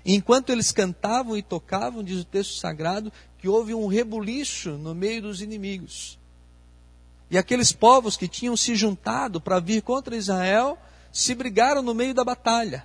[0.04, 4.96] E enquanto eles cantavam e tocavam, diz o texto sagrado, que houve um rebuliço no
[4.96, 6.18] meio dos inimigos.
[7.30, 10.76] E aqueles povos que tinham se juntado para vir contra Israel
[11.12, 12.84] se brigaram no meio da batalha.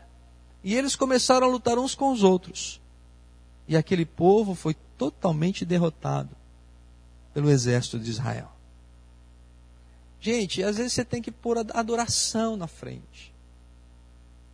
[0.64, 2.82] E eles começaram a lutar uns com os outros.
[3.68, 6.36] E aquele povo foi totalmente derrotado
[7.34, 8.52] pelo exército de Israel.
[10.20, 13.34] Gente, às vezes você tem que pôr adoração na frente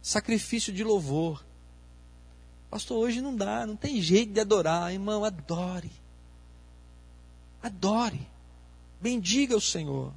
[0.06, 1.44] sacrifício de louvor.
[2.70, 4.94] Pastor, hoje não dá, não tem jeito de adorar.
[4.94, 5.92] Irmão, adore.
[7.64, 8.22] Adore.
[9.02, 10.14] Bendiga o Senhor.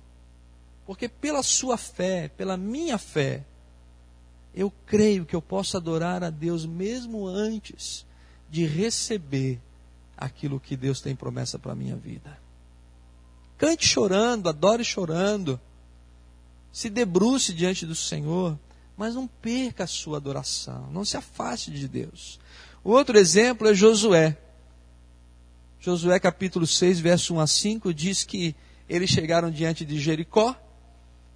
[0.85, 3.47] Porque pela sua fé, pela minha fé,
[4.59, 8.05] eu creio que eu posso adorar a Deus mesmo antes
[8.51, 9.61] de receber
[10.17, 12.39] aquilo que Deus tem promessa para a minha vida.
[13.57, 15.61] Cante chorando, adore chorando.
[16.73, 18.59] Se debruce diante do Senhor
[18.99, 22.41] mas não perca a sua adoração, não se afaste de Deus.
[22.83, 24.37] O outro exemplo é Josué.
[25.79, 28.57] Josué capítulo 6, verso 1 a 5 diz que
[28.89, 30.57] eles chegaram diante de Jericó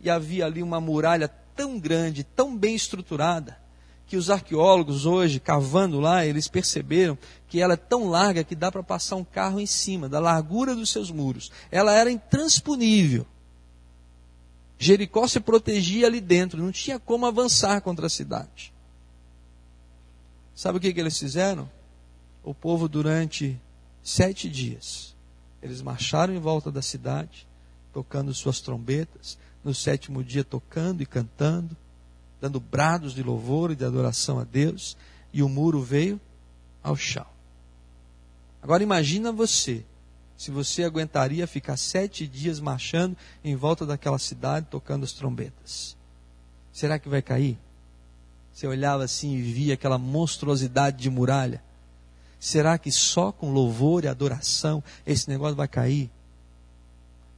[0.01, 3.59] e havia ali uma muralha tão grande, tão bem estruturada,
[4.07, 7.17] que os arqueólogos hoje, cavando lá, eles perceberam
[7.49, 10.75] que ela é tão larga que dá para passar um carro em cima, da largura
[10.75, 11.51] dos seus muros.
[11.71, 13.27] Ela era intransponível.
[14.79, 18.73] Jericó se protegia ali dentro, não tinha como avançar contra a cidade.
[20.55, 21.71] Sabe o que, que eles fizeram?
[22.45, 23.59] O povo, durante
[24.03, 25.17] sete dias,
[25.63, 27.47] eles marcharam em volta da cidade,
[27.93, 31.77] tocando suas trombetas, no sétimo dia tocando e cantando,
[32.41, 34.97] dando brados de louvor e de adoração a Deus,
[35.33, 36.21] e o muro veio
[36.83, 37.27] ao chão.
[38.63, 39.85] Agora imagina você
[40.37, 45.97] se você aguentaria ficar sete dias marchando em volta daquela cidade tocando as trombetas.
[46.73, 47.57] Será que vai cair?
[48.53, 51.63] Você olhava assim e via aquela monstruosidade de muralha.
[52.41, 56.11] Será que só com louvor e adoração esse negócio vai cair?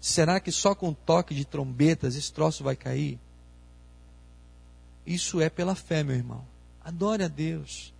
[0.04, 3.18] Será que só com toque de trombetas esse troço vai cair?
[5.06, 6.44] Isso é pela fé, meu irmão.
[6.84, 7.90] Adore a Deus.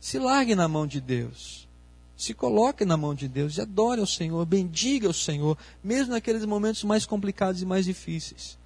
[0.00, 1.68] Se largue na mão de Deus.
[2.16, 6.46] Se coloque na mão de Deus e adore ao Senhor, bendiga o Senhor, mesmo naqueles
[6.46, 8.58] momentos mais complicados e mais difíceis.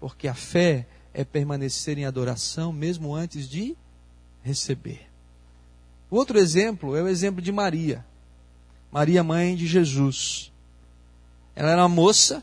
[0.00, 3.76] Porque a fé é permanecer em adoração mesmo antes de
[4.42, 5.08] receber.
[6.10, 8.04] Outro exemplo é o exemplo de Maria.
[8.90, 10.51] Maria, mãe de Jesus.
[11.54, 12.42] Ela era uma moça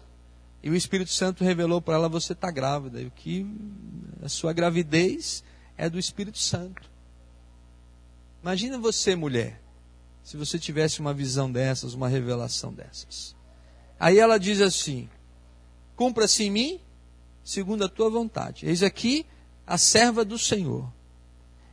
[0.62, 3.02] e o Espírito Santo revelou para ela: você está grávida.
[3.02, 3.46] E o que
[4.22, 5.44] a sua gravidez
[5.78, 6.90] é do Espírito Santo.
[8.42, 9.62] Imagina você, mulher,
[10.24, 13.36] se você tivesse uma visão dessas, uma revelação dessas.
[14.00, 15.10] Aí ela diz assim:
[15.96, 16.82] Cumpra-se em mim,
[17.44, 18.66] segundo a tua vontade.
[18.66, 19.26] Eis aqui
[19.66, 20.92] a serva do Senhor.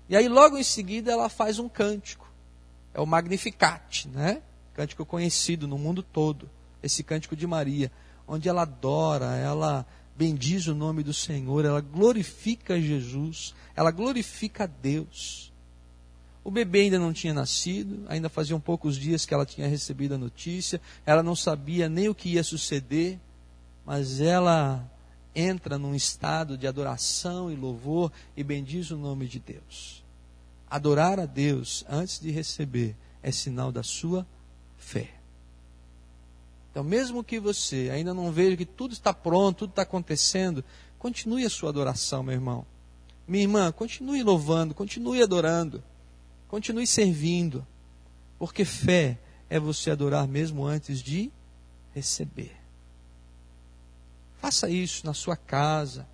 [0.08, 2.26] E aí logo em seguida ela faz um cântico.
[2.94, 4.42] É o Magnificat, né?
[4.74, 6.48] Cântico conhecido no mundo todo.
[6.82, 7.90] Esse cântico de Maria,
[8.26, 9.86] onde ela adora, ela
[10.16, 15.52] bendiz o nome do Senhor, ela glorifica Jesus, ela glorifica Deus.
[16.42, 20.18] O bebê ainda não tinha nascido, ainda faziam poucos dias que ela tinha recebido a
[20.18, 23.18] notícia, ela não sabia nem o que ia suceder,
[23.84, 24.88] mas ela
[25.34, 30.02] entra num estado de adoração e louvor e bendiz o nome de Deus.
[30.68, 34.26] Adorar a Deus antes de receber é sinal da sua
[34.78, 35.15] fé.
[36.76, 40.62] Então, mesmo que você ainda não veja que tudo está pronto, tudo está acontecendo,
[40.98, 42.66] continue a sua adoração, meu irmão.
[43.26, 45.82] Minha irmã, continue louvando, continue adorando.
[46.46, 47.66] Continue servindo,
[48.38, 49.18] porque fé
[49.48, 51.32] é você adorar mesmo antes de
[51.94, 52.54] receber.
[54.38, 56.06] Faça isso na sua casa,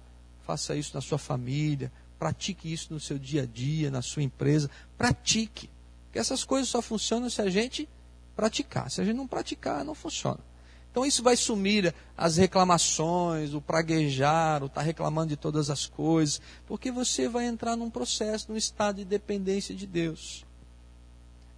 [0.46, 1.90] faça isso na sua família,
[2.20, 4.70] pratique isso no seu dia a dia, na sua empresa.
[4.96, 5.68] Pratique.
[6.04, 7.88] Porque essas coisas só funcionam se a gente
[8.36, 8.88] praticar.
[8.92, 10.51] Se a gente não praticar, não funciona.
[10.92, 15.86] Então isso vai sumir as reclamações, o praguejar, o estar tá reclamando de todas as
[15.86, 20.44] coisas, porque você vai entrar num processo, num estado de dependência de Deus.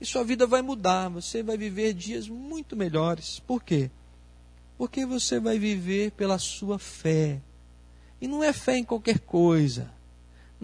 [0.01, 3.41] E sua vida vai mudar, você vai viver dias muito melhores.
[3.41, 3.91] Por quê?
[4.79, 7.41] Porque você vai viver pela sua fé.
[8.21, 9.94] E não é fé em qualquer coisa.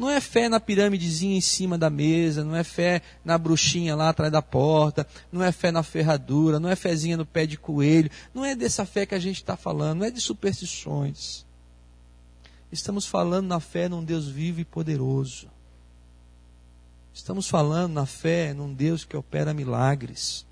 [0.00, 4.08] Não é fé na pirâmidezinha em cima da mesa, não é fé na bruxinha lá
[4.08, 8.10] atrás da porta, não é fé na ferradura, não é fezinha no pé de coelho,
[8.32, 11.44] não é dessa fé que a gente está falando, não é de superstições.
[12.72, 15.50] Estamos falando na fé num Deus vivo e poderoso.
[17.12, 20.46] Estamos falando na fé num Deus que opera milagres,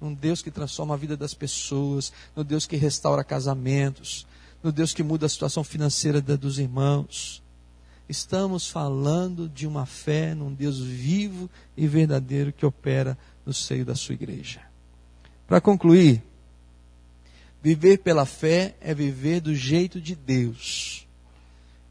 [0.00, 4.26] num Deus que transforma a vida das pessoas, no Deus que restaura casamentos,
[4.62, 7.46] no Deus que muda a situação financeira dos irmãos
[8.08, 13.94] estamos falando de uma fé num Deus vivo e verdadeiro que opera no seio da
[13.94, 14.60] sua igreja.
[15.46, 16.22] Para concluir,
[17.62, 21.06] viver pela fé é viver do jeito de Deus.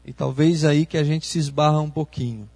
[0.04, 2.48] E talvez aí que a gente se esbarra um pouquinho.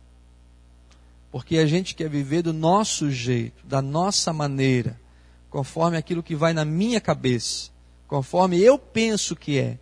[1.31, 5.01] Porque a gente quer viver do nosso jeito, da nossa maneira,
[5.49, 7.71] conforme aquilo que vai na minha cabeça,
[8.07, 9.79] conforme eu penso que é.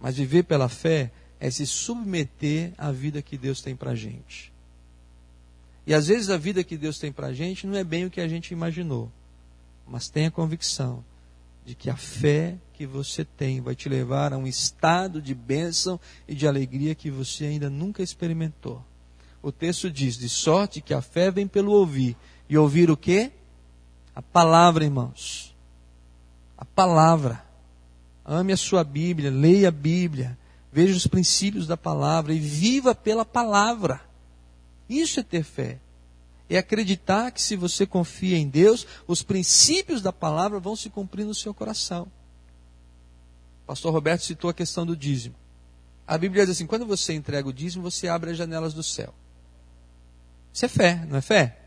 [0.00, 1.10] Mas viver pela fé
[1.42, 4.52] é se submeter à vida que Deus tem para a gente.
[5.84, 8.10] E às vezes a vida que Deus tem para a gente não é bem o
[8.10, 9.10] que a gente imaginou,
[9.84, 11.04] mas tenha convicção
[11.66, 15.98] de que a fé que você tem vai te levar a um estado de bênção
[16.28, 18.80] e de alegria que você ainda nunca experimentou.
[19.42, 22.16] O texto diz: de sorte que a fé vem pelo ouvir.
[22.48, 23.32] E ouvir o quê?
[24.14, 25.52] A palavra, irmãos.
[26.56, 27.44] A palavra.
[28.24, 30.38] Ame a sua Bíblia, leia a Bíblia,
[30.72, 34.00] veja os princípios da palavra e viva pela palavra.
[34.88, 35.78] Isso é ter fé.
[36.48, 41.24] É acreditar que se você confia em Deus, os princípios da palavra vão se cumprir
[41.24, 42.10] no seu coração.
[43.64, 45.34] O pastor Roberto citou a questão do dízimo.
[46.06, 49.14] A Bíblia diz assim: quando você entrega o dízimo, você abre as janelas do céu.
[50.52, 51.58] Isso é fé, não é fé?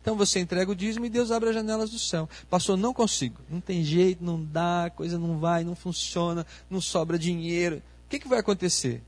[0.00, 2.28] Então você entrega o dízimo e Deus abre as janelas do céu.
[2.50, 3.40] Pastor, não consigo.
[3.48, 8.28] Não tem jeito, não dá, coisa não vai, não funciona, não sobra dinheiro que, que
[8.28, 9.02] vai acontecer?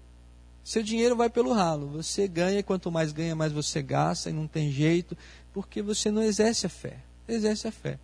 [0.65, 1.89] Seu dinheiro vai pelo ralo.
[1.91, 5.17] Você ganha, quanto mais ganha, mais você gasta, e não tem jeito,
[5.53, 6.99] porque você não exerce a fé.
[7.29, 7.99] Exerce a fé.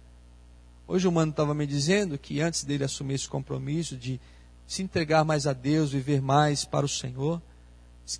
[0.87, 4.21] Hoje o mano estava me dizendo que antes dele assumir esse compromisso de
[4.67, 7.43] se entregar mais a Deus, viver mais para o Senhor,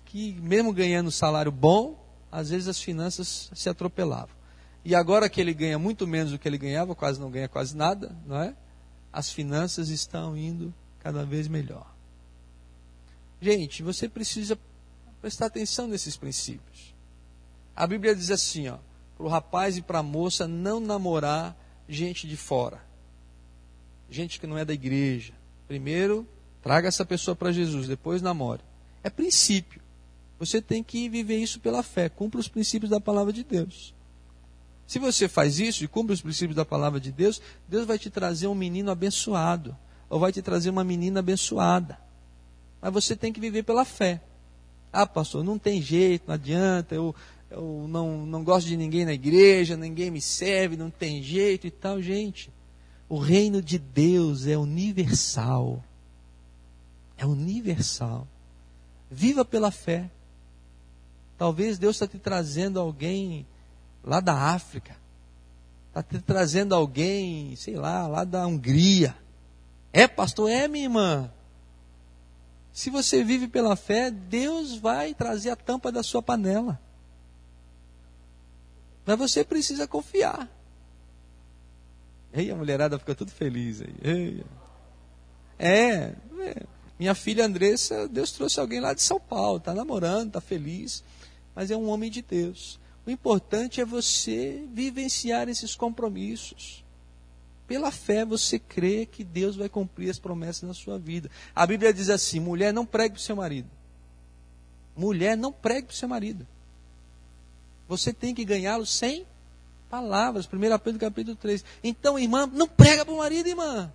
[0.05, 4.35] que mesmo ganhando salário bom, às vezes as finanças se atropelavam.
[4.83, 7.77] E agora que ele ganha muito menos do que ele ganhava, quase não ganha quase
[7.77, 8.55] nada, não é?
[9.11, 11.92] As finanças estão indo cada vez melhor.
[13.43, 14.57] Gente, você precisa
[15.19, 16.95] prestar atenção nesses princípios.
[17.75, 18.77] A Bíblia diz assim, ó,
[19.17, 21.53] para o rapaz e para a moça não namorar
[21.85, 22.81] gente de fora.
[24.09, 25.33] Gente que não é da igreja.
[25.67, 26.25] Primeiro,
[26.61, 28.61] traga essa pessoa para Jesus, depois namore.
[29.03, 29.81] É princípio.
[30.39, 33.93] Você tem que viver isso pela fé, cumpra os princípios da palavra de Deus.
[34.87, 38.09] Se você faz isso e cumpre os princípios da palavra de Deus, Deus vai te
[38.09, 39.75] trazer um menino abençoado,
[40.09, 42.02] ou vai te trazer uma menina abençoada
[42.83, 44.21] mas você tem que viver pela fé.
[44.91, 47.15] Ah, pastor, não tem jeito, não adianta, eu,
[47.49, 51.71] eu não, não gosto de ninguém na igreja, ninguém me serve, não tem jeito e
[51.71, 52.01] tal.
[52.01, 52.51] Gente,
[53.07, 55.81] o reino de Deus é universal.
[57.17, 58.27] É universal.
[59.09, 60.11] Viva pela fé.
[61.37, 63.47] Talvez Deus está te trazendo alguém
[64.03, 64.97] lá da África.
[65.87, 69.15] Está te trazendo alguém, sei lá, lá da Hungria.
[69.93, 70.49] É, pastor?
[70.49, 71.31] É, minha irmã.
[72.73, 76.81] Se você vive pela fé, Deus vai trazer a tampa da sua panela.
[79.05, 80.49] Mas você precisa confiar.
[82.33, 83.95] Ei, a mulherada fica tudo feliz aí.
[84.01, 84.43] Ei.
[85.59, 86.63] É, é,
[86.97, 91.03] minha filha Andressa, Deus trouxe alguém lá de São Paulo, está namorando, está feliz,
[91.53, 92.79] mas é um homem de Deus.
[93.05, 96.82] O importante é você vivenciar esses compromissos.
[97.67, 101.29] Pela fé você crê que Deus vai cumprir as promessas na sua vida.
[101.55, 103.69] A Bíblia diz assim: mulher, não pregue para o seu marido.
[104.95, 106.45] Mulher, não pregue para o seu marido.
[107.87, 109.25] Você tem que ganhá-lo sem
[109.89, 110.45] palavras.
[110.45, 111.63] 1 Pedro capítulo 3.
[111.83, 113.91] Então, irmã, não prega para o marido, irmã.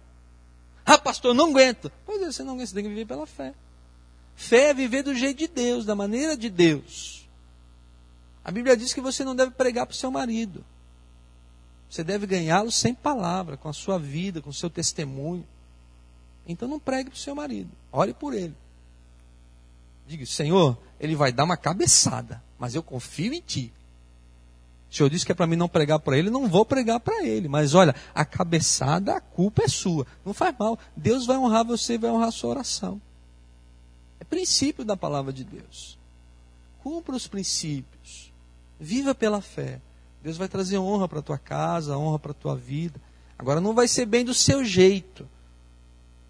[0.84, 1.92] Ah, pastor, não aguento.
[2.06, 3.52] Pois é, você não aguenta, você tem que viver pela fé.
[4.34, 7.28] Fé é viver do jeito de Deus, da maneira de Deus.
[8.44, 10.64] A Bíblia diz que você não deve pregar para o seu marido.
[11.89, 15.47] Você deve ganhá-lo sem palavra, com a sua vida, com o seu testemunho.
[16.47, 18.55] Então não pregue para o seu marido, ore por ele.
[20.07, 23.72] Diga, Senhor, ele vai dar uma cabeçada, mas eu confio em ti.
[24.91, 27.22] O Senhor disse que é para mim não pregar para ele, não vou pregar para
[27.22, 27.47] ele.
[27.47, 30.07] Mas olha, a cabeçada, a culpa é sua.
[30.24, 30.78] Não faz mal.
[30.97, 33.01] Deus vai honrar você vai honrar a sua oração.
[34.18, 35.99] É princípio da palavra de Deus.
[36.82, 38.32] Cumpra os princípios.
[38.80, 39.80] Viva pela fé.
[40.22, 43.00] Deus vai trazer honra para tua casa, honra para a tua vida.
[43.38, 45.28] Agora não vai ser bem do seu jeito.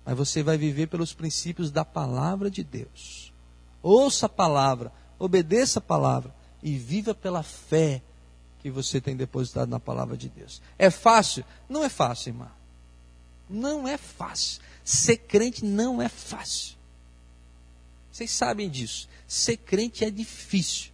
[0.04, 3.32] Mas você vai viver pelos princípios da palavra de Deus.
[3.82, 8.02] Ouça a palavra, obedeça a palavra e viva pela fé
[8.60, 10.60] que você tem depositado na palavra de Deus.
[10.78, 11.44] É fácil?
[11.68, 12.50] Não é fácil, irmã.
[13.48, 14.60] Não é fácil.
[14.84, 16.76] Ser crente não é fácil.
[18.10, 19.08] Vocês sabem disso.
[19.26, 20.90] Ser crente é difícil.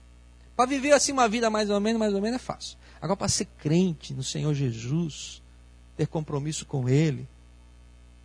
[0.54, 2.76] Para viver assim uma vida mais ou menos, mais ou menos é fácil.
[3.04, 5.42] Agora, para ser crente no Senhor Jesus,
[5.94, 7.28] ter compromisso com Ele,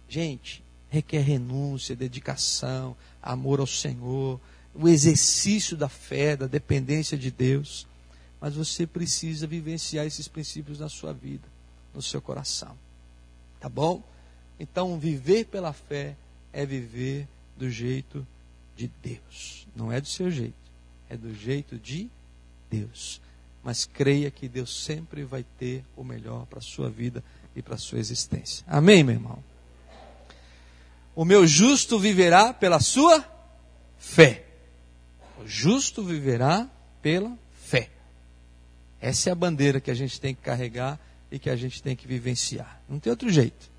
[0.07, 4.39] gente, requer renúncia, dedicação, amor ao Senhor,
[4.73, 7.85] o exercício da fé, da dependência de Deus.
[8.39, 11.49] Mas você precisa vivenciar esses princípios na sua vida,
[11.93, 12.73] no seu coração.
[13.59, 14.01] Tá bom?
[14.57, 16.15] Então, viver pela fé
[16.53, 17.27] é viver
[17.57, 18.25] do jeito
[18.77, 19.67] de Deus.
[19.75, 20.71] Não é do seu jeito,
[21.09, 22.09] é do jeito de
[22.69, 23.19] Deus.
[23.63, 27.23] Mas creia que Deus sempre vai ter o melhor para a sua vida
[27.55, 28.63] e para a sua existência.
[28.67, 29.43] Amém, meu irmão?
[31.15, 33.23] O meu justo viverá pela sua
[33.97, 34.45] fé.
[35.37, 36.69] O justo viverá
[37.01, 37.89] pela fé.
[39.01, 40.99] Essa é a bandeira que a gente tem que carregar
[41.31, 42.81] e que a gente tem que vivenciar.
[42.87, 43.69] Não tem outro jeito.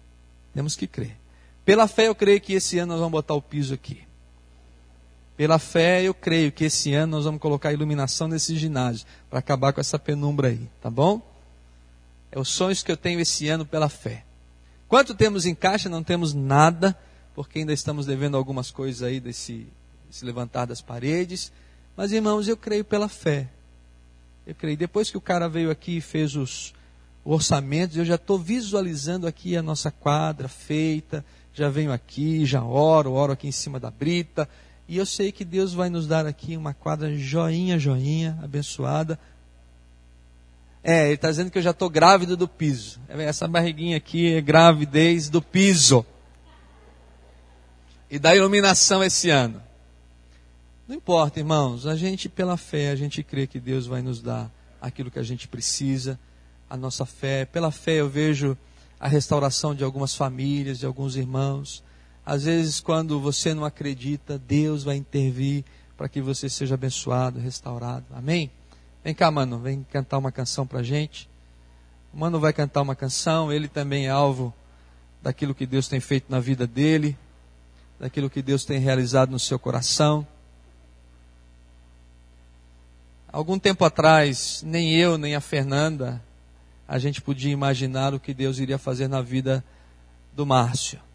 [0.54, 1.16] Temos que crer.
[1.64, 4.02] Pela fé, eu creio que esse ano nós vamos botar o piso aqui.
[5.40, 9.72] Pela fé, eu creio que esse ano nós vamos colocar iluminação nesse ginásio para acabar
[9.72, 11.18] com essa penumbra aí, tá bom?
[12.30, 14.22] É os sonhos que eu tenho esse ano pela fé.
[14.86, 15.88] Quanto temos em caixa?
[15.88, 16.94] Não temos nada,
[17.34, 19.66] porque ainda estamos devendo algumas coisas aí desse,
[20.06, 21.50] desse levantar das paredes.
[21.96, 23.48] Mas, irmãos, eu creio pela fé.
[24.46, 24.76] Eu creio.
[24.76, 26.74] Depois que o cara veio aqui e fez os
[27.24, 31.24] orçamentos, eu já estou visualizando aqui a nossa quadra feita.
[31.54, 34.46] Já venho aqui, já oro, oro aqui em cima da brita.
[34.90, 39.16] E eu sei que Deus vai nos dar aqui uma quadra joinha, joinha, abençoada.
[40.82, 43.00] É, ele está dizendo que eu já estou grávido do piso.
[43.08, 46.04] É, essa barriguinha aqui é gravidez do piso.
[48.10, 49.62] E da iluminação esse ano.
[50.88, 54.50] Não importa, irmãos, a gente, pela fé, a gente crê que Deus vai nos dar
[54.80, 56.18] aquilo que a gente precisa,
[56.68, 57.44] a nossa fé.
[57.44, 58.58] Pela fé eu vejo
[58.98, 61.80] a restauração de algumas famílias, de alguns irmãos.
[62.30, 65.64] Às vezes, quando você não acredita, Deus vai intervir
[65.96, 68.06] para que você seja abençoado, restaurado.
[68.14, 68.48] Amém?
[69.02, 71.28] Vem cá, mano, vem cantar uma canção para a gente.
[72.14, 74.54] O mano vai cantar uma canção, ele também é alvo
[75.20, 77.18] daquilo que Deus tem feito na vida dele,
[77.98, 80.24] daquilo que Deus tem realizado no seu coração.
[83.32, 86.22] Algum tempo atrás, nem eu, nem a Fernanda,
[86.86, 89.64] a gente podia imaginar o que Deus iria fazer na vida
[90.32, 91.09] do Márcio.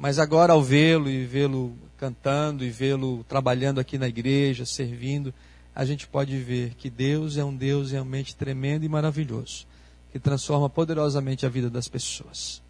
[0.00, 5.34] Mas agora, ao vê-lo e vê-lo cantando e vê-lo trabalhando aqui na igreja, servindo,
[5.74, 9.66] a gente pode ver que Deus é um Deus realmente tremendo e maravilhoso,
[10.10, 12.62] que transforma poderosamente a vida das pessoas.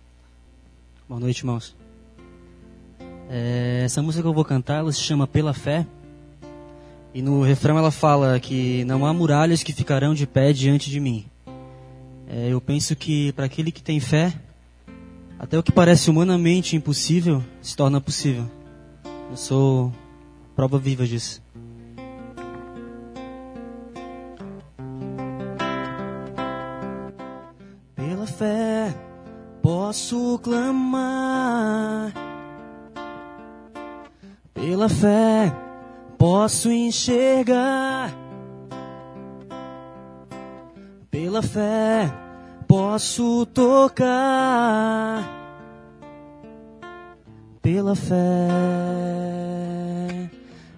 [1.09, 1.77] Boa noite, irmãos.
[3.31, 5.87] É, essa música que eu vou cantar, ela se chama Pela Fé.
[7.15, 10.99] E no refrão ela fala que não há muralhas que ficarão de pé diante de
[10.99, 11.27] mim.
[12.29, 14.35] É, eu penso que para aquele que tem fé,
[15.41, 18.45] até o que parece humanamente impossível se torna possível.
[19.31, 19.91] Eu sou
[20.55, 21.43] prova viva disso.
[27.97, 28.95] Pela fé
[29.63, 32.13] posso clamar.
[34.53, 35.51] Pela fé
[36.19, 38.15] posso enxergar.
[41.11, 42.30] Pela fé
[42.71, 45.29] posso tocar.
[47.61, 48.15] Pela fé,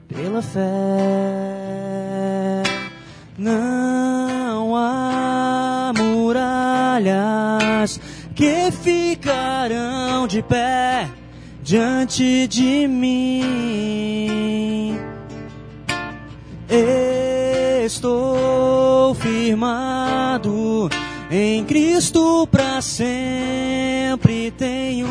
[0.09, 0.63] pela fé,
[3.37, 8.01] não há muralhas
[8.35, 11.11] que ficarão de pé
[11.63, 14.33] diante de mim
[17.85, 20.89] Estou firmado
[21.33, 24.51] em Cristo para sempre.
[24.51, 25.09] Tenho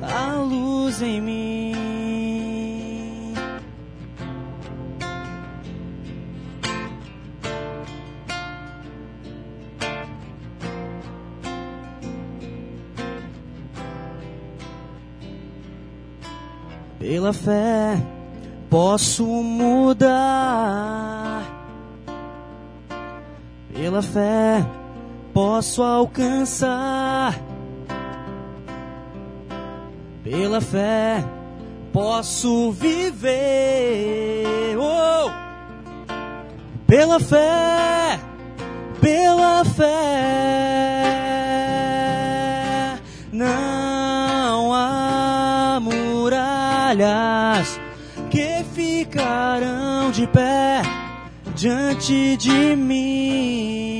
[0.00, 1.74] a luz em mim.
[17.00, 18.00] Pela fé
[18.68, 20.20] posso mudar.
[23.74, 24.64] Pela fé
[25.32, 27.34] posso alcançar.
[30.22, 31.24] Pela fé
[31.92, 34.76] posso viver.
[34.78, 35.30] Oh!
[36.86, 38.18] Pela fé,
[39.00, 39.86] pela fé,
[43.32, 47.80] não há muralhas
[48.28, 50.82] que ficarão de pé
[51.54, 53.99] diante de mim.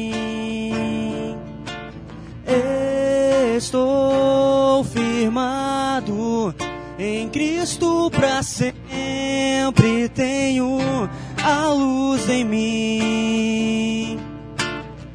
[3.70, 6.52] Estou firmado
[6.98, 10.08] em Cristo para sempre.
[10.12, 11.08] Tenho
[11.40, 14.18] a luz em mim.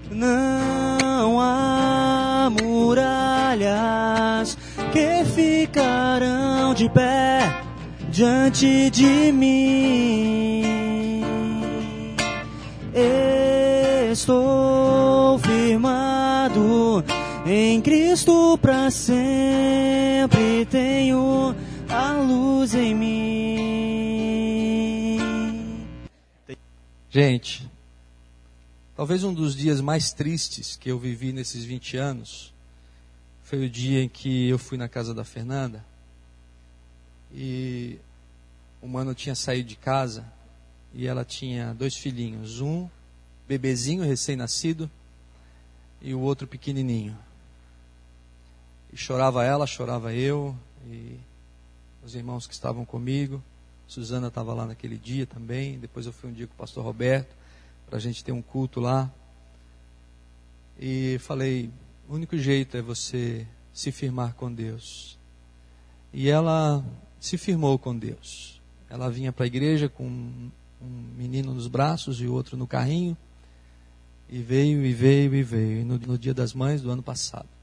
[0.10, 4.58] Não há muralhas
[4.93, 7.62] que ficarão de pé
[8.10, 10.64] diante de mim.
[14.14, 14.75] Estou
[18.16, 20.66] Cristo para sempre.
[20.72, 21.53] Tenho
[21.89, 23.18] a luz em mim.
[27.09, 27.70] Gente,
[28.95, 32.53] talvez um dos dias mais tristes que eu vivi nesses 20 anos
[33.43, 35.84] foi o dia em que eu fui na casa da Fernanda
[37.34, 37.99] e
[38.82, 40.24] o mano tinha saído de casa
[40.93, 42.88] e ela tinha dois filhinhos, um
[43.45, 44.89] bebezinho recém-nascido
[46.01, 47.25] e o outro pequenininho.
[48.96, 50.56] E chorava ela, chorava eu
[50.88, 51.20] e
[52.02, 53.43] os irmãos que estavam comigo.
[53.86, 55.78] Suzana estava lá naquele dia também.
[55.78, 57.36] Depois eu fui um dia com o pastor Roberto
[57.86, 59.12] para a gente ter um culto lá.
[60.80, 61.70] E falei:
[62.08, 65.20] o único jeito é você se firmar com Deus.
[66.14, 66.82] E ela
[67.20, 68.62] se firmou com Deus.
[68.89, 70.52] Ela vinha para a igreja com um
[71.18, 73.18] menino nos braços e outro no carrinho.
[74.30, 75.82] E veio, e veio, e veio.
[75.82, 77.55] E no, no dia das mães do ano passado.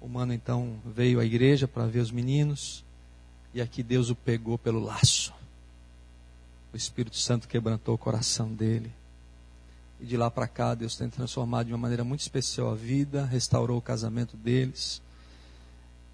[0.00, 2.84] O mano então veio à igreja para ver os meninos.
[3.52, 5.32] E aqui Deus o pegou pelo laço.
[6.72, 8.92] O Espírito Santo quebrantou o coração dele.
[10.00, 13.24] E de lá para cá, Deus tem transformado de uma maneira muito especial a vida,
[13.24, 15.02] restaurou o casamento deles.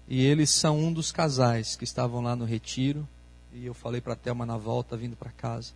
[0.07, 3.07] E eles são um dos casais que estavam lá no retiro.
[3.53, 5.73] E eu falei para Thelma na volta, vindo para casa.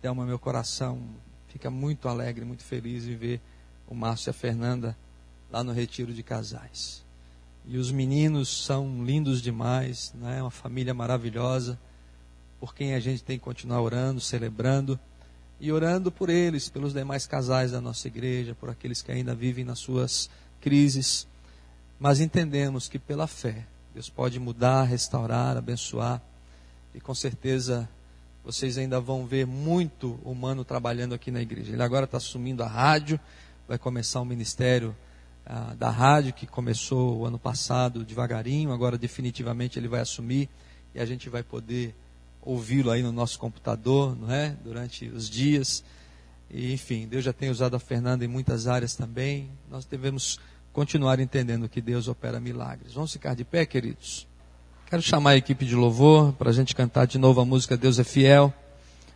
[0.00, 1.02] Thelma, meu coração
[1.48, 3.40] fica muito alegre, muito feliz em ver
[3.88, 4.96] o Márcio e a Fernanda
[5.50, 7.04] lá no retiro de casais.
[7.66, 10.40] E os meninos são lindos demais, né?
[10.40, 11.78] uma família maravilhosa,
[12.58, 14.98] por quem a gente tem que continuar orando, celebrando
[15.60, 19.64] e orando por eles, pelos demais casais da nossa igreja, por aqueles que ainda vivem
[19.64, 20.30] nas suas
[20.60, 21.26] crises.
[21.98, 26.20] Mas entendemos que pela fé, Deus pode mudar, restaurar, abençoar,
[26.94, 27.88] e com certeza
[28.44, 31.72] vocês ainda vão ver muito humano trabalhando aqui na igreja.
[31.72, 33.20] Ele agora está assumindo a rádio,
[33.68, 34.96] vai começar um ministério
[35.78, 40.48] da rádio que começou o ano passado devagarinho, agora definitivamente ele vai assumir
[40.94, 41.94] e a gente vai poder
[42.42, 44.56] ouvi-lo aí no nosso computador, não é?
[44.64, 45.84] Durante os dias.
[46.50, 49.50] E, enfim, Deus já tem usado a Fernanda em muitas áreas também.
[49.70, 50.38] Nós devemos
[50.72, 52.94] continuar entendendo que Deus opera milagres.
[52.94, 54.26] Vamos ficar de pé, queridos?
[54.86, 57.98] Quero chamar a equipe de louvor para a gente cantar de novo a música Deus
[57.98, 58.52] é Fiel.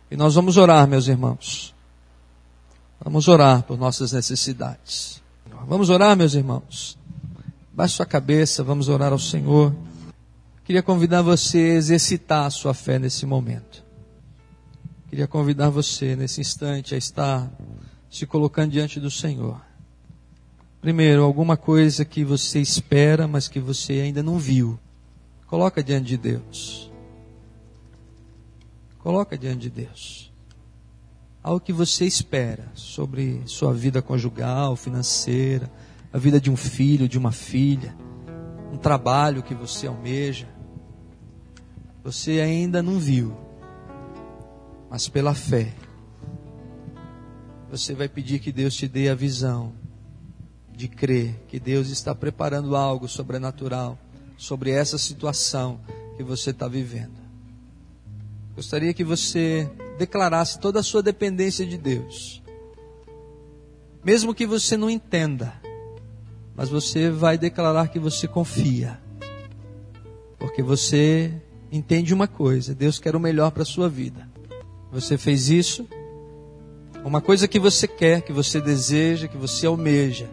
[0.09, 1.73] E nós vamos orar, meus irmãos.
[3.03, 5.21] Vamos orar por nossas necessidades.
[5.67, 6.95] Vamos orar, meus irmãos.
[7.73, 9.75] Baixe sua cabeça, vamos orar ao Senhor.
[10.63, 13.83] Queria convidar você a exercitar a sua fé nesse momento.
[15.09, 17.51] Queria convidar você nesse instante a estar
[18.11, 19.59] se colocando diante do Senhor.
[20.81, 24.77] Primeiro, alguma coisa que você espera, mas que você ainda não viu.
[25.47, 26.91] Coloca diante de Deus.
[28.99, 30.34] Coloca diante de Deus
[31.45, 35.71] algo que você espera sobre sua vida conjugal, financeira,
[36.11, 37.95] a vida de um filho, de uma filha,
[38.73, 40.47] um trabalho que você almeja.
[42.03, 43.37] Você ainda não viu,
[44.89, 45.71] mas pela fé,
[47.69, 49.71] você vai pedir que Deus te dê a visão
[50.75, 53.99] de crer que Deus está preparando algo sobrenatural
[54.35, 55.79] sobre essa situação
[56.17, 57.23] que você está vivendo.
[58.55, 62.41] Gostaria que você declarasse toda a sua dependência de Deus.
[64.03, 65.53] Mesmo que você não entenda,
[66.55, 68.99] mas você vai declarar que você confia.
[70.37, 71.33] Porque você
[71.71, 74.29] entende uma coisa: Deus quer o melhor para a sua vida.
[74.91, 75.87] Você fez isso,
[77.03, 80.29] uma coisa que você quer, que você deseja, que você almeja,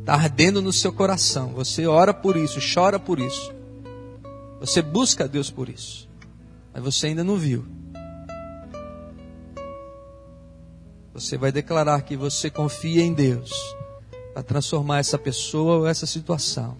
[0.00, 1.52] está ardendo no seu coração.
[1.52, 3.52] Você ora por isso, chora por isso.
[4.60, 6.08] Você busca a Deus por isso
[6.78, 7.64] mas você ainda não viu.
[11.18, 13.50] Você vai declarar que você confia em Deus
[14.32, 16.76] para transformar essa pessoa ou essa situação,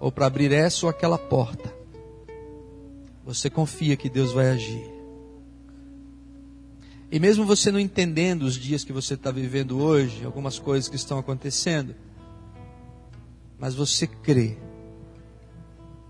[0.00, 1.72] ou para abrir essa ou aquela porta.
[3.24, 4.90] Você confia que Deus vai agir.
[7.12, 10.96] E mesmo você não entendendo os dias que você está vivendo hoje, algumas coisas que
[10.96, 11.94] estão acontecendo,
[13.56, 14.58] mas você crê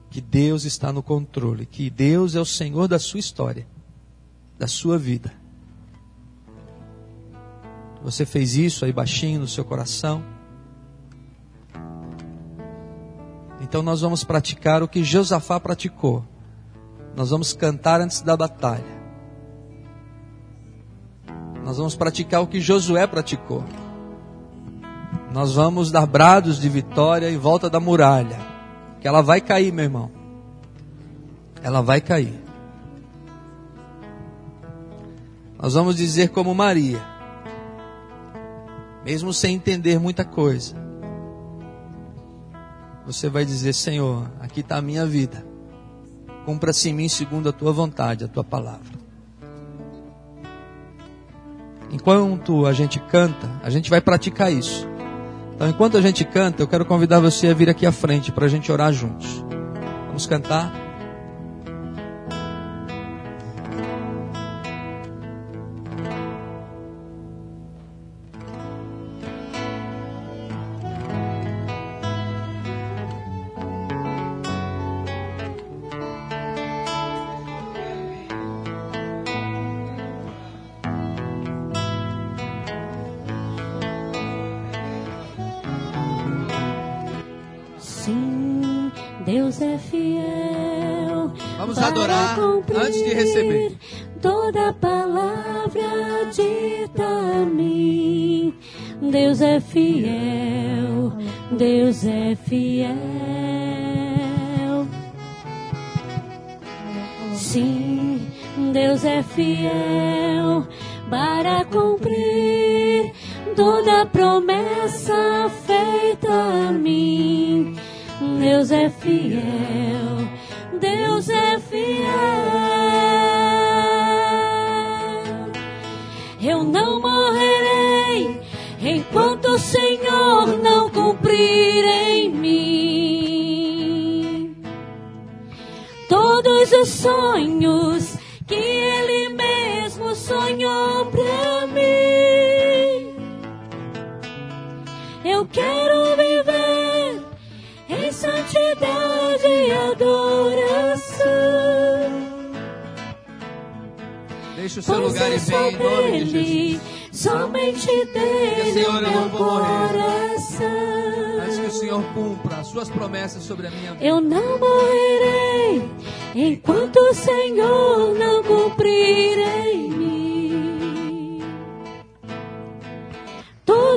[0.08, 3.66] que Deus está no controle, que Deus é o Senhor da sua história,
[4.58, 5.43] da sua vida.
[8.04, 10.22] Você fez isso aí baixinho no seu coração?
[13.62, 16.22] Então nós vamos praticar o que Josafá praticou.
[17.16, 19.02] Nós vamos cantar antes da batalha.
[21.64, 23.64] Nós vamos praticar o que Josué praticou.
[25.32, 28.36] Nós vamos dar brados de vitória em volta da muralha.
[29.00, 30.10] Que ela vai cair, meu irmão.
[31.62, 32.38] Ela vai cair.
[35.58, 37.13] Nós vamos dizer como Maria
[39.04, 40.74] mesmo sem entender muita coisa,
[43.06, 45.44] você vai dizer: Senhor, aqui está a minha vida,
[46.46, 49.04] cumpra-se em mim segundo a tua vontade, a tua palavra.
[51.92, 54.88] Enquanto a gente canta, a gente vai praticar isso.
[55.54, 58.46] Então, enquanto a gente canta, eu quero convidar você a vir aqui à frente para
[58.46, 59.44] a gente orar juntos.
[60.08, 60.83] Vamos cantar?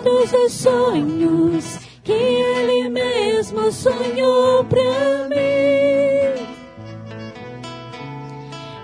[0.08, 5.38] Todos os sonhos que Ele mesmo sonhou pra mim.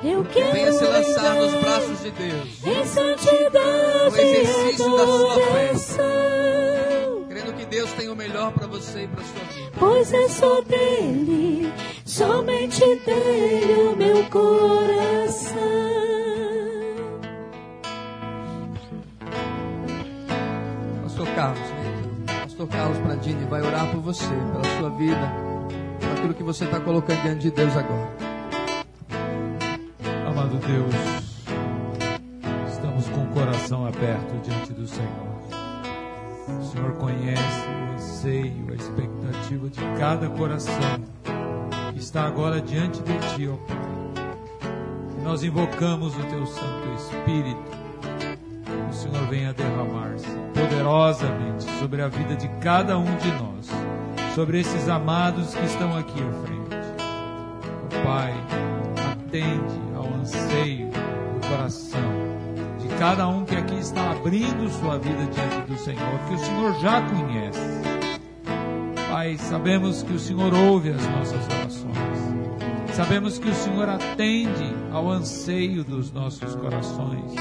[0.04, 2.66] Eu quero Venha se lançar nos braços de Deus.
[2.66, 5.72] em santidade No exercício da sua fé.
[7.30, 9.72] Crendo que Deus tem o melhor para você e para sua vida.
[9.80, 11.72] Pois é só dele,
[12.06, 16.03] somente dele o meu coração.
[21.44, 22.42] Carlos, né?
[22.44, 25.34] Pastor Carlos Pradini vai orar por você, pela sua vida,
[26.00, 28.10] por aquilo que você está colocando diante de Deus agora.
[30.26, 30.96] Amado Deus,
[32.72, 35.12] estamos com o coração aberto diante do Senhor.
[36.62, 40.74] O Senhor conhece o anseio, a expectativa de cada coração
[41.92, 43.78] que está agora diante de Ti, ó Pai.
[45.18, 47.83] E nós invocamos o Teu Santo Espírito.
[48.94, 53.68] O Senhor venha derramar-se poderosamente sobre a vida de cada um de nós,
[54.36, 58.04] sobre esses amados que estão aqui à frente.
[58.04, 58.34] Pai,
[59.12, 62.02] atende ao anseio do coração
[62.80, 66.80] de cada um que aqui está abrindo sua vida diante do Senhor, que o Senhor
[66.80, 67.82] já conhece.
[69.10, 72.94] Pai, sabemos que o Senhor ouve as nossas orações.
[72.94, 77.34] Sabemos que o Senhor atende ao anseio dos nossos corações,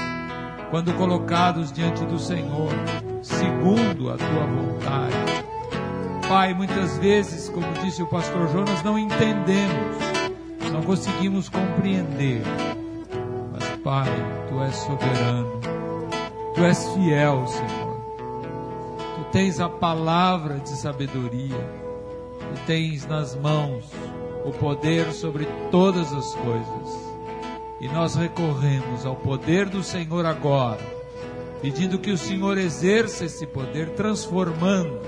[0.73, 2.71] quando colocados diante do Senhor,
[3.21, 5.13] segundo a tua vontade.
[6.27, 9.95] Pai, muitas vezes, como disse o pastor Jonas, não entendemos,
[10.71, 12.41] não conseguimos compreender.
[13.51, 14.09] Mas, Pai,
[14.49, 15.61] Tu és soberano.
[16.55, 17.93] Tu és fiel, Senhor.
[19.15, 21.69] Tu tens a palavra de sabedoria.
[22.39, 23.85] Tu tens nas mãos
[24.43, 27.02] o poder sobre todas as coisas.
[27.79, 30.79] E nós recorremos ao poder do Senhor agora,
[31.61, 35.01] pedindo que o Senhor exerça esse poder, transformando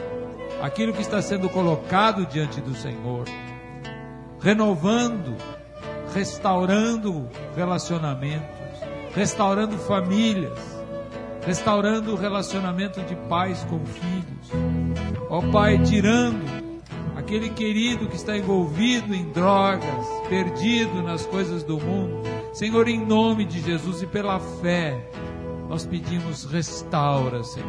[0.62, 3.26] aquilo que está sendo colocado diante do Senhor,
[4.40, 5.36] renovando,
[6.14, 8.56] restaurando relacionamentos,
[9.14, 10.60] restaurando famílias,
[11.46, 14.52] restaurando o relacionamento de pais com filhos.
[15.30, 16.44] Ó Pai, tirando
[17.16, 22.35] aquele querido que está envolvido em drogas, perdido nas coisas do mundo.
[22.56, 24.98] Senhor, em nome de Jesus e pela fé,
[25.68, 27.68] nós pedimos restaura, Senhor.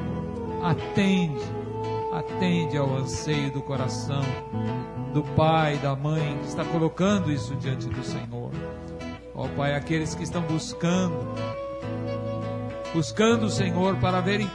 [0.63, 1.43] Atende,
[2.13, 4.23] atende ao anseio do coração
[5.13, 8.53] do pai, da mãe que está colocando isso diante do Senhor.
[9.35, 11.35] Ó Pai, aqueles que estão buscando,
[12.95, 14.49] buscando o Senhor para verem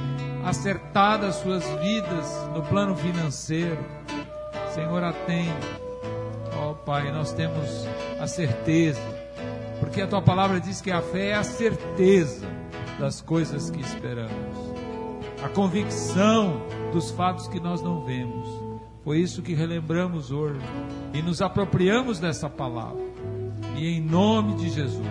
[0.46, 3.84] acertadas suas vidas no plano financeiro.
[4.74, 5.52] Senhor, atende.
[6.56, 7.86] Ó Pai, nós temos
[8.18, 9.02] a certeza,
[9.82, 12.48] porque a tua palavra diz que a fé é a certeza
[13.00, 14.56] das coisas que esperamos,
[15.44, 16.62] a convicção
[16.94, 18.48] dos fatos que nós não vemos.
[19.04, 20.62] Foi isso que relembramos hoje
[21.16, 23.02] e nos apropriamos dessa palavra.
[23.76, 25.08] E em nome de Jesus,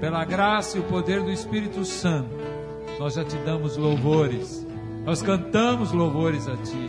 [0.00, 2.34] pela graça e o poder do Espírito Santo,
[2.98, 4.66] nós já te damos louvores,
[5.04, 6.88] nós cantamos louvores a Ti,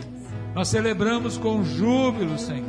[0.54, 2.66] nós celebramos com júbilo, Senhor,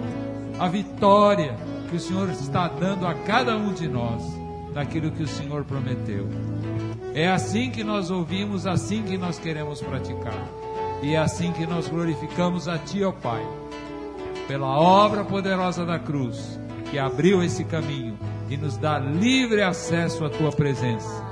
[0.59, 1.55] a vitória
[1.93, 4.23] que o Senhor está dando a cada um de nós
[4.73, 6.27] daquilo que o Senhor prometeu.
[7.13, 10.49] É assim que nós ouvimos, assim que nós queremos praticar.
[11.03, 13.45] E é assim que nós glorificamos a Ti, ó Pai,
[14.47, 18.17] pela obra poderosa da cruz, que abriu esse caminho
[18.49, 21.23] e nos dá livre acesso à Tua presença,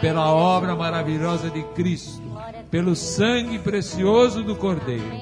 [0.00, 2.24] pela obra maravilhosa de Cristo,
[2.72, 5.12] pelo sangue precioso do Cordeiro,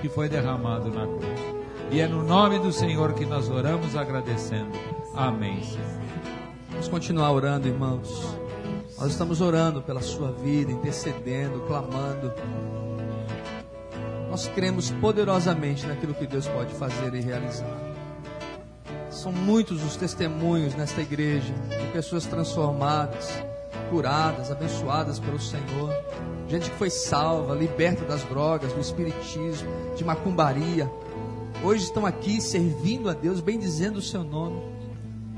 [0.00, 1.55] que foi derramado na cruz.
[1.90, 4.72] E é no nome do Senhor que nós oramos agradecendo.
[5.14, 5.86] Amém, Senhor.
[6.70, 8.36] Vamos continuar orando, irmãos.
[8.98, 12.32] Nós estamos orando pela sua vida, intercedendo, clamando.
[14.28, 17.78] Nós cremos poderosamente naquilo que Deus pode fazer e realizar.
[19.08, 23.42] São muitos os testemunhos nesta igreja de pessoas transformadas,
[23.88, 25.90] curadas, abençoadas pelo Senhor.
[26.48, 30.90] Gente que foi salva, liberta das drogas, do espiritismo, de macumbaria.
[31.62, 34.60] Hoje estão aqui servindo a Deus, bendizendo o seu nome.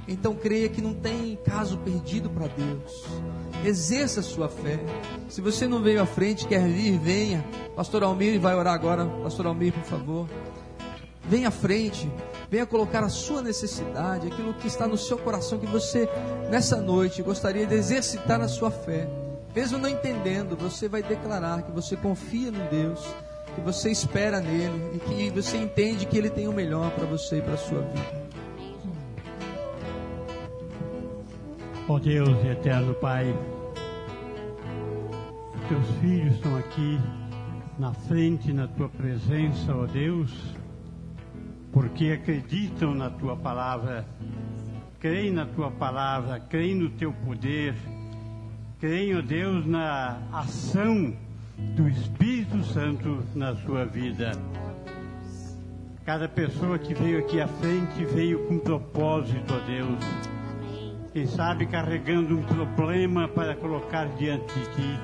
[0.06, 3.04] Então creia que não tem caso perdido para Deus.
[3.64, 4.78] Exerça a sua fé.
[5.28, 7.44] Se você não veio à frente, quer vir, venha.
[7.76, 9.06] Pastor Almir vai orar agora.
[9.22, 10.28] Pastor Almir, por favor.
[11.24, 12.10] Venha à frente.
[12.50, 16.08] Venha colocar a sua necessidade, aquilo que está no seu coração, que você,
[16.50, 19.06] nessa noite, gostaria de exercitar na sua fé.
[19.54, 23.04] Mesmo não entendendo, você vai declarar que você confia no Deus,
[23.58, 27.38] que você espera nele e que você entende que ele tem o melhor para você
[27.38, 28.28] e para a sua vida.
[31.88, 33.34] Ó Deus eterno Pai,
[35.68, 37.00] teus filhos estão aqui
[37.78, 40.54] na frente, na tua presença, ó Deus,
[41.72, 44.06] porque acreditam na tua palavra,
[45.00, 47.74] creem na tua palavra, creem no teu poder,
[48.78, 51.16] creem, ó Deus, na ação
[51.58, 54.32] do Espírito Santo na sua vida.
[56.04, 60.04] Cada pessoa que veio aqui à frente veio com propósito, ó Deus.
[61.12, 64.98] Quem sabe carregando um problema para colocar diante de ti,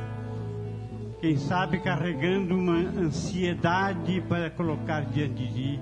[1.21, 5.81] quem sabe carregando uma ansiedade para colocar diante de ti,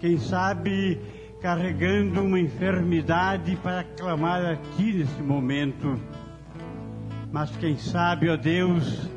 [0.00, 0.98] quem sabe
[1.42, 6.00] carregando uma enfermidade para clamar a ti nesse momento,
[7.30, 9.08] mas quem sabe, ó Deus,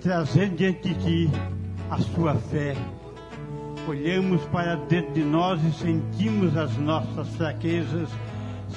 [0.00, 1.30] trazer diante de ti
[1.90, 2.74] a sua fé
[3.88, 8.08] olhamos para dentro de nós e sentimos as nossas fraquezas,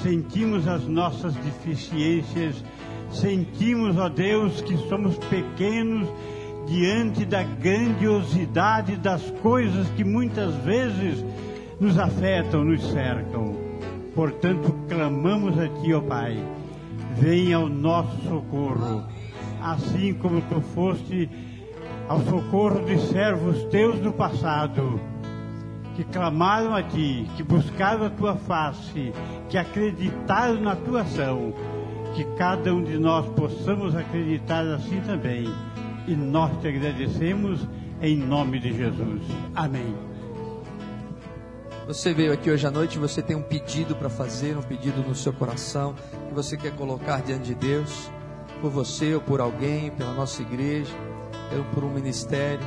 [0.01, 2.63] sentimos as nossas deficiências,
[3.11, 6.07] sentimos, ó Deus, que somos pequenos
[6.67, 11.26] diante da grandiosidade das coisas que muitas vezes
[11.80, 13.55] nos afetam, nos cercam.
[14.15, 16.41] Portanto, clamamos a Ti, ó Pai,
[17.17, 19.03] venha ao nosso socorro,
[19.62, 21.30] assim como Tu foste
[22.07, 24.99] ao socorro de servos teus do passado,
[25.95, 29.14] que clamaram a ti, que buscaram a tua face,
[29.49, 31.53] que acreditaram na tua ação,
[32.16, 35.45] que cada um de nós possamos acreditar assim também.
[36.07, 37.66] E nós te agradecemos
[38.01, 39.22] em nome de Jesus.
[39.55, 39.95] Amém.
[41.88, 45.16] Você veio aqui hoje à noite, você tem um pedido para fazer, um pedido no
[45.16, 45.95] seu coração,
[46.28, 48.12] que você quer colocar diante de Deus.
[48.62, 50.93] Por você ou por alguém, pela nossa igreja,
[51.74, 52.66] por um ministério.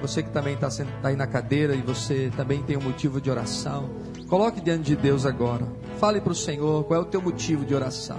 [0.00, 3.30] Você que também está tá aí na cadeira e você também tem um motivo de
[3.30, 3.90] oração.
[4.28, 5.66] Coloque diante de Deus agora.
[5.98, 8.18] Fale para o Senhor qual é o teu motivo de oração.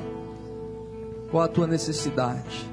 [1.31, 2.69] Qual a tua necessidade.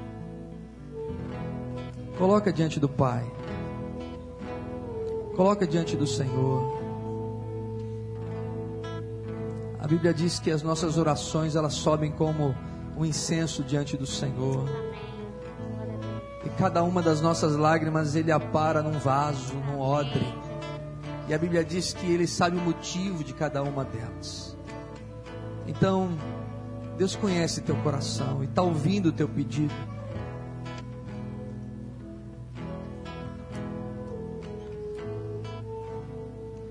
[2.17, 3.25] Coloca diante do Pai.
[5.35, 6.81] Coloca diante do Senhor.
[9.79, 12.55] A Bíblia diz que as nossas orações elas sobem como
[13.03, 14.65] um incenso diante do Senhor.
[16.45, 20.25] E cada uma das nossas lágrimas ele apara num vaso, num odre.
[21.27, 24.57] E a Bíblia diz que ele sabe o motivo de cada uma delas.
[25.67, 26.17] Então,
[26.97, 29.73] Deus conhece teu coração e está ouvindo o teu pedido.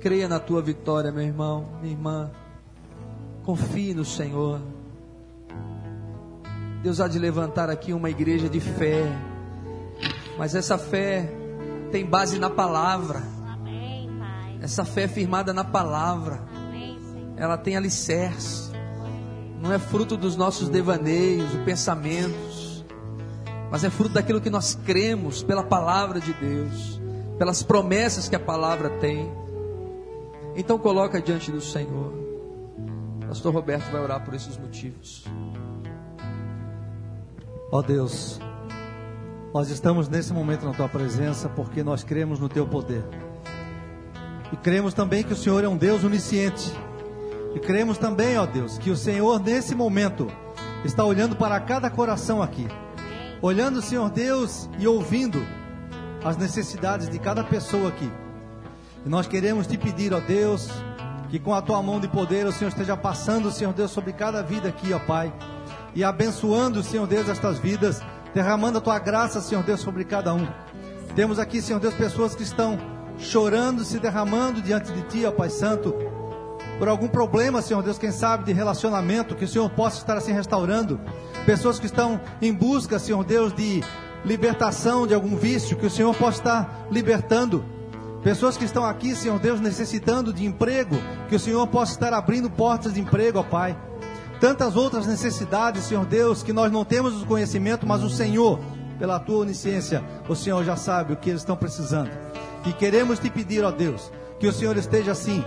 [0.00, 2.30] Creia na tua vitória, meu irmão, minha irmã.
[3.44, 4.60] Confie no Senhor.
[6.82, 9.04] Deus há de levantar aqui uma igreja de fé.
[10.36, 11.32] Mas essa fé
[11.92, 13.22] tem base na palavra.
[14.60, 16.42] Essa fé firmada na palavra.
[17.36, 18.72] Ela tem alicerce.
[19.60, 22.84] Não é fruto dos nossos devaneios, pensamentos.
[23.70, 27.00] Mas é fruto daquilo que nós cremos pela palavra de Deus.
[27.38, 29.30] Pelas promessas que a palavra tem.
[30.56, 32.12] Então coloca diante do Senhor.
[33.28, 35.24] Pastor Roberto vai orar por esses motivos.
[37.74, 38.38] Ó oh Deus,
[39.54, 43.02] nós estamos nesse momento na tua presença porque nós cremos no teu poder.
[44.52, 46.70] E cremos também que o Senhor é um Deus onisciente.
[47.54, 50.30] E cremos também, ó Deus, que o Senhor nesse momento
[50.84, 52.68] está olhando para cada coração aqui.
[53.40, 55.42] Olhando, Senhor Deus, e ouvindo
[56.22, 58.12] as necessidades de cada pessoa aqui.
[59.06, 60.68] E nós queremos te pedir, ó Deus,
[61.30, 64.42] que com a tua mão de poder o Senhor esteja passando, Senhor Deus, sobre cada
[64.42, 65.32] vida aqui, ó Pai,
[65.94, 68.02] e abençoando, Senhor Deus, estas vidas,
[68.34, 70.46] derramando a tua graça, Senhor Deus, sobre cada um.
[71.14, 72.78] Temos aqui, Senhor Deus, pessoas que estão
[73.18, 75.94] chorando, se derramando diante de ti, ó Pai Santo,
[76.78, 80.32] por algum problema, Senhor Deus, quem sabe de relacionamento, que o Senhor possa estar assim
[80.32, 80.98] restaurando.
[81.44, 83.84] Pessoas que estão em busca, Senhor Deus, de
[84.24, 87.64] libertação de algum vício, que o Senhor possa estar libertando.
[88.22, 90.96] Pessoas que estão aqui, Senhor Deus, necessitando de emprego,
[91.28, 93.76] que o Senhor possa estar abrindo portas de emprego, ó Pai.
[94.42, 98.58] Tantas outras necessidades, Senhor Deus, que nós não temos o conhecimento, mas o Senhor,
[98.98, 102.10] pela tua onisciência, o Senhor já sabe o que eles estão precisando.
[102.66, 105.44] E queremos te pedir, ó Deus, que o Senhor esteja assim,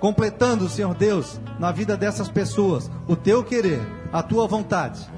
[0.00, 3.80] completando, Senhor Deus, na vida dessas pessoas, o teu querer,
[4.12, 5.08] a tua vontade.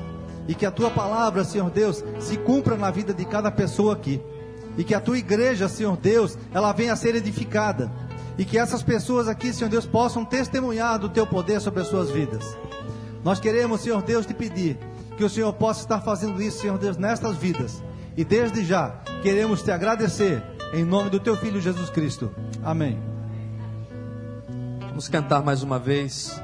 [0.46, 4.20] E que a tua palavra, Senhor Deus, se cumpra na vida de cada pessoa aqui
[4.76, 7.90] e que a tua igreja, Senhor Deus, ela venha a ser edificada.
[8.38, 12.10] E que essas pessoas aqui, Senhor Deus, possam testemunhar do teu poder sobre as suas
[12.10, 12.56] vidas.
[13.24, 14.78] Nós queremos, Senhor Deus, te pedir
[15.16, 17.82] que o Senhor possa estar fazendo isso, Senhor Deus, nestas vidas.
[18.16, 18.90] E desde já
[19.22, 20.42] queremos te agradecer
[20.72, 22.34] em nome do teu filho Jesus Cristo.
[22.62, 22.98] Amém.
[24.80, 26.40] Vamos cantar mais uma vez.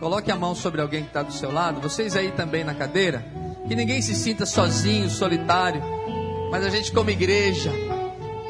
[0.00, 1.80] Coloque a mão sobre alguém que está do seu lado.
[1.80, 3.24] Vocês aí também na cadeira.
[3.68, 5.82] Que ninguém se sinta sozinho, solitário.
[6.50, 7.70] Mas a gente, como igreja,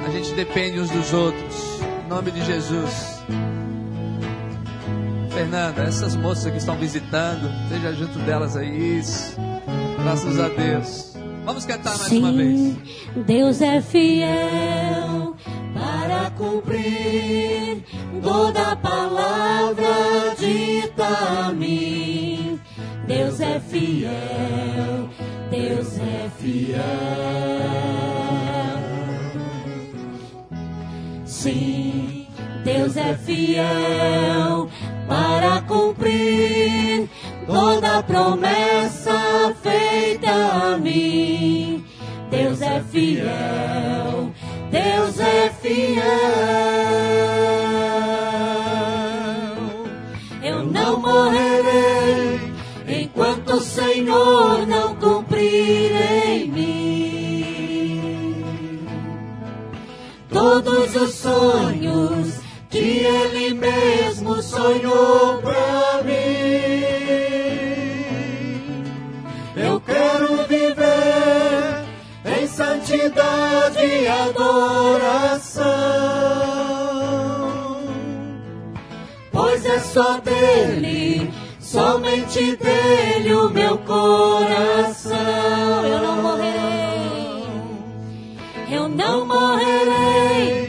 [0.01, 1.81] a gente depende uns dos outros.
[2.05, 3.23] Em nome de Jesus.
[5.33, 8.99] Fernanda, essas moças que estão visitando, esteja junto delas aí.
[8.99, 9.37] Isso.
[10.03, 11.17] Graças a Deus.
[11.45, 12.77] Vamos cantar mais Sim, uma vez.
[13.27, 15.35] Deus é fiel
[15.75, 17.83] para cumprir
[18.23, 22.61] toda palavra dita a mim.
[23.07, 25.09] Deus é fiel,
[25.51, 26.83] Deus é fiel.
[31.25, 32.29] Sim,
[32.63, 34.71] Deus é fiel
[35.13, 37.09] para cumprir
[37.47, 41.85] toda promessa feita a mim.
[42.31, 44.33] Deus é fiel,
[44.71, 46.03] Deus é fiel.
[50.43, 52.41] Eu não morrerei
[52.89, 55.93] enquanto o Senhor não cumprir
[56.27, 56.73] em mim
[60.31, 62.42] todos os sonhos
[62.73, 66.13] que Ele mesmo sonhou pra mim.
[69.55, 71.85] Eu quero viver
[72.25, 75.63] em santidade e adoração,
[79.31, 85.19] pois é só dele, somente dele o meu coração.
[85.85, 87.45] Eu não morrerei,
[88.71, 90.62] eu não morrerei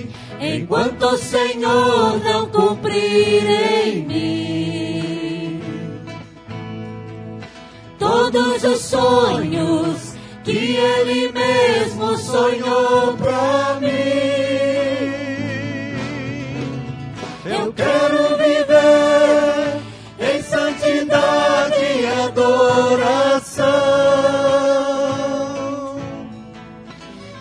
[0.44, 3.44] enquanto o Senhor não cumprir
[3.86, 4.64] em mim
[8.34, 10.14] todos os sonhos
[10.44, 13.88] que Ele mesmo sonhou pra mim.
[17.46, 19.80] Eu quero viver
[20.20, 23.64] em santidade e adoração,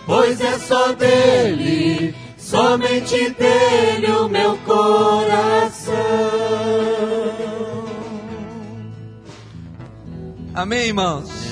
[0.05, 1.82] pois é só dele,
[2.53, 5.93] somente dele o meu coração.
[10.53, 11.42] Amém, irmãos?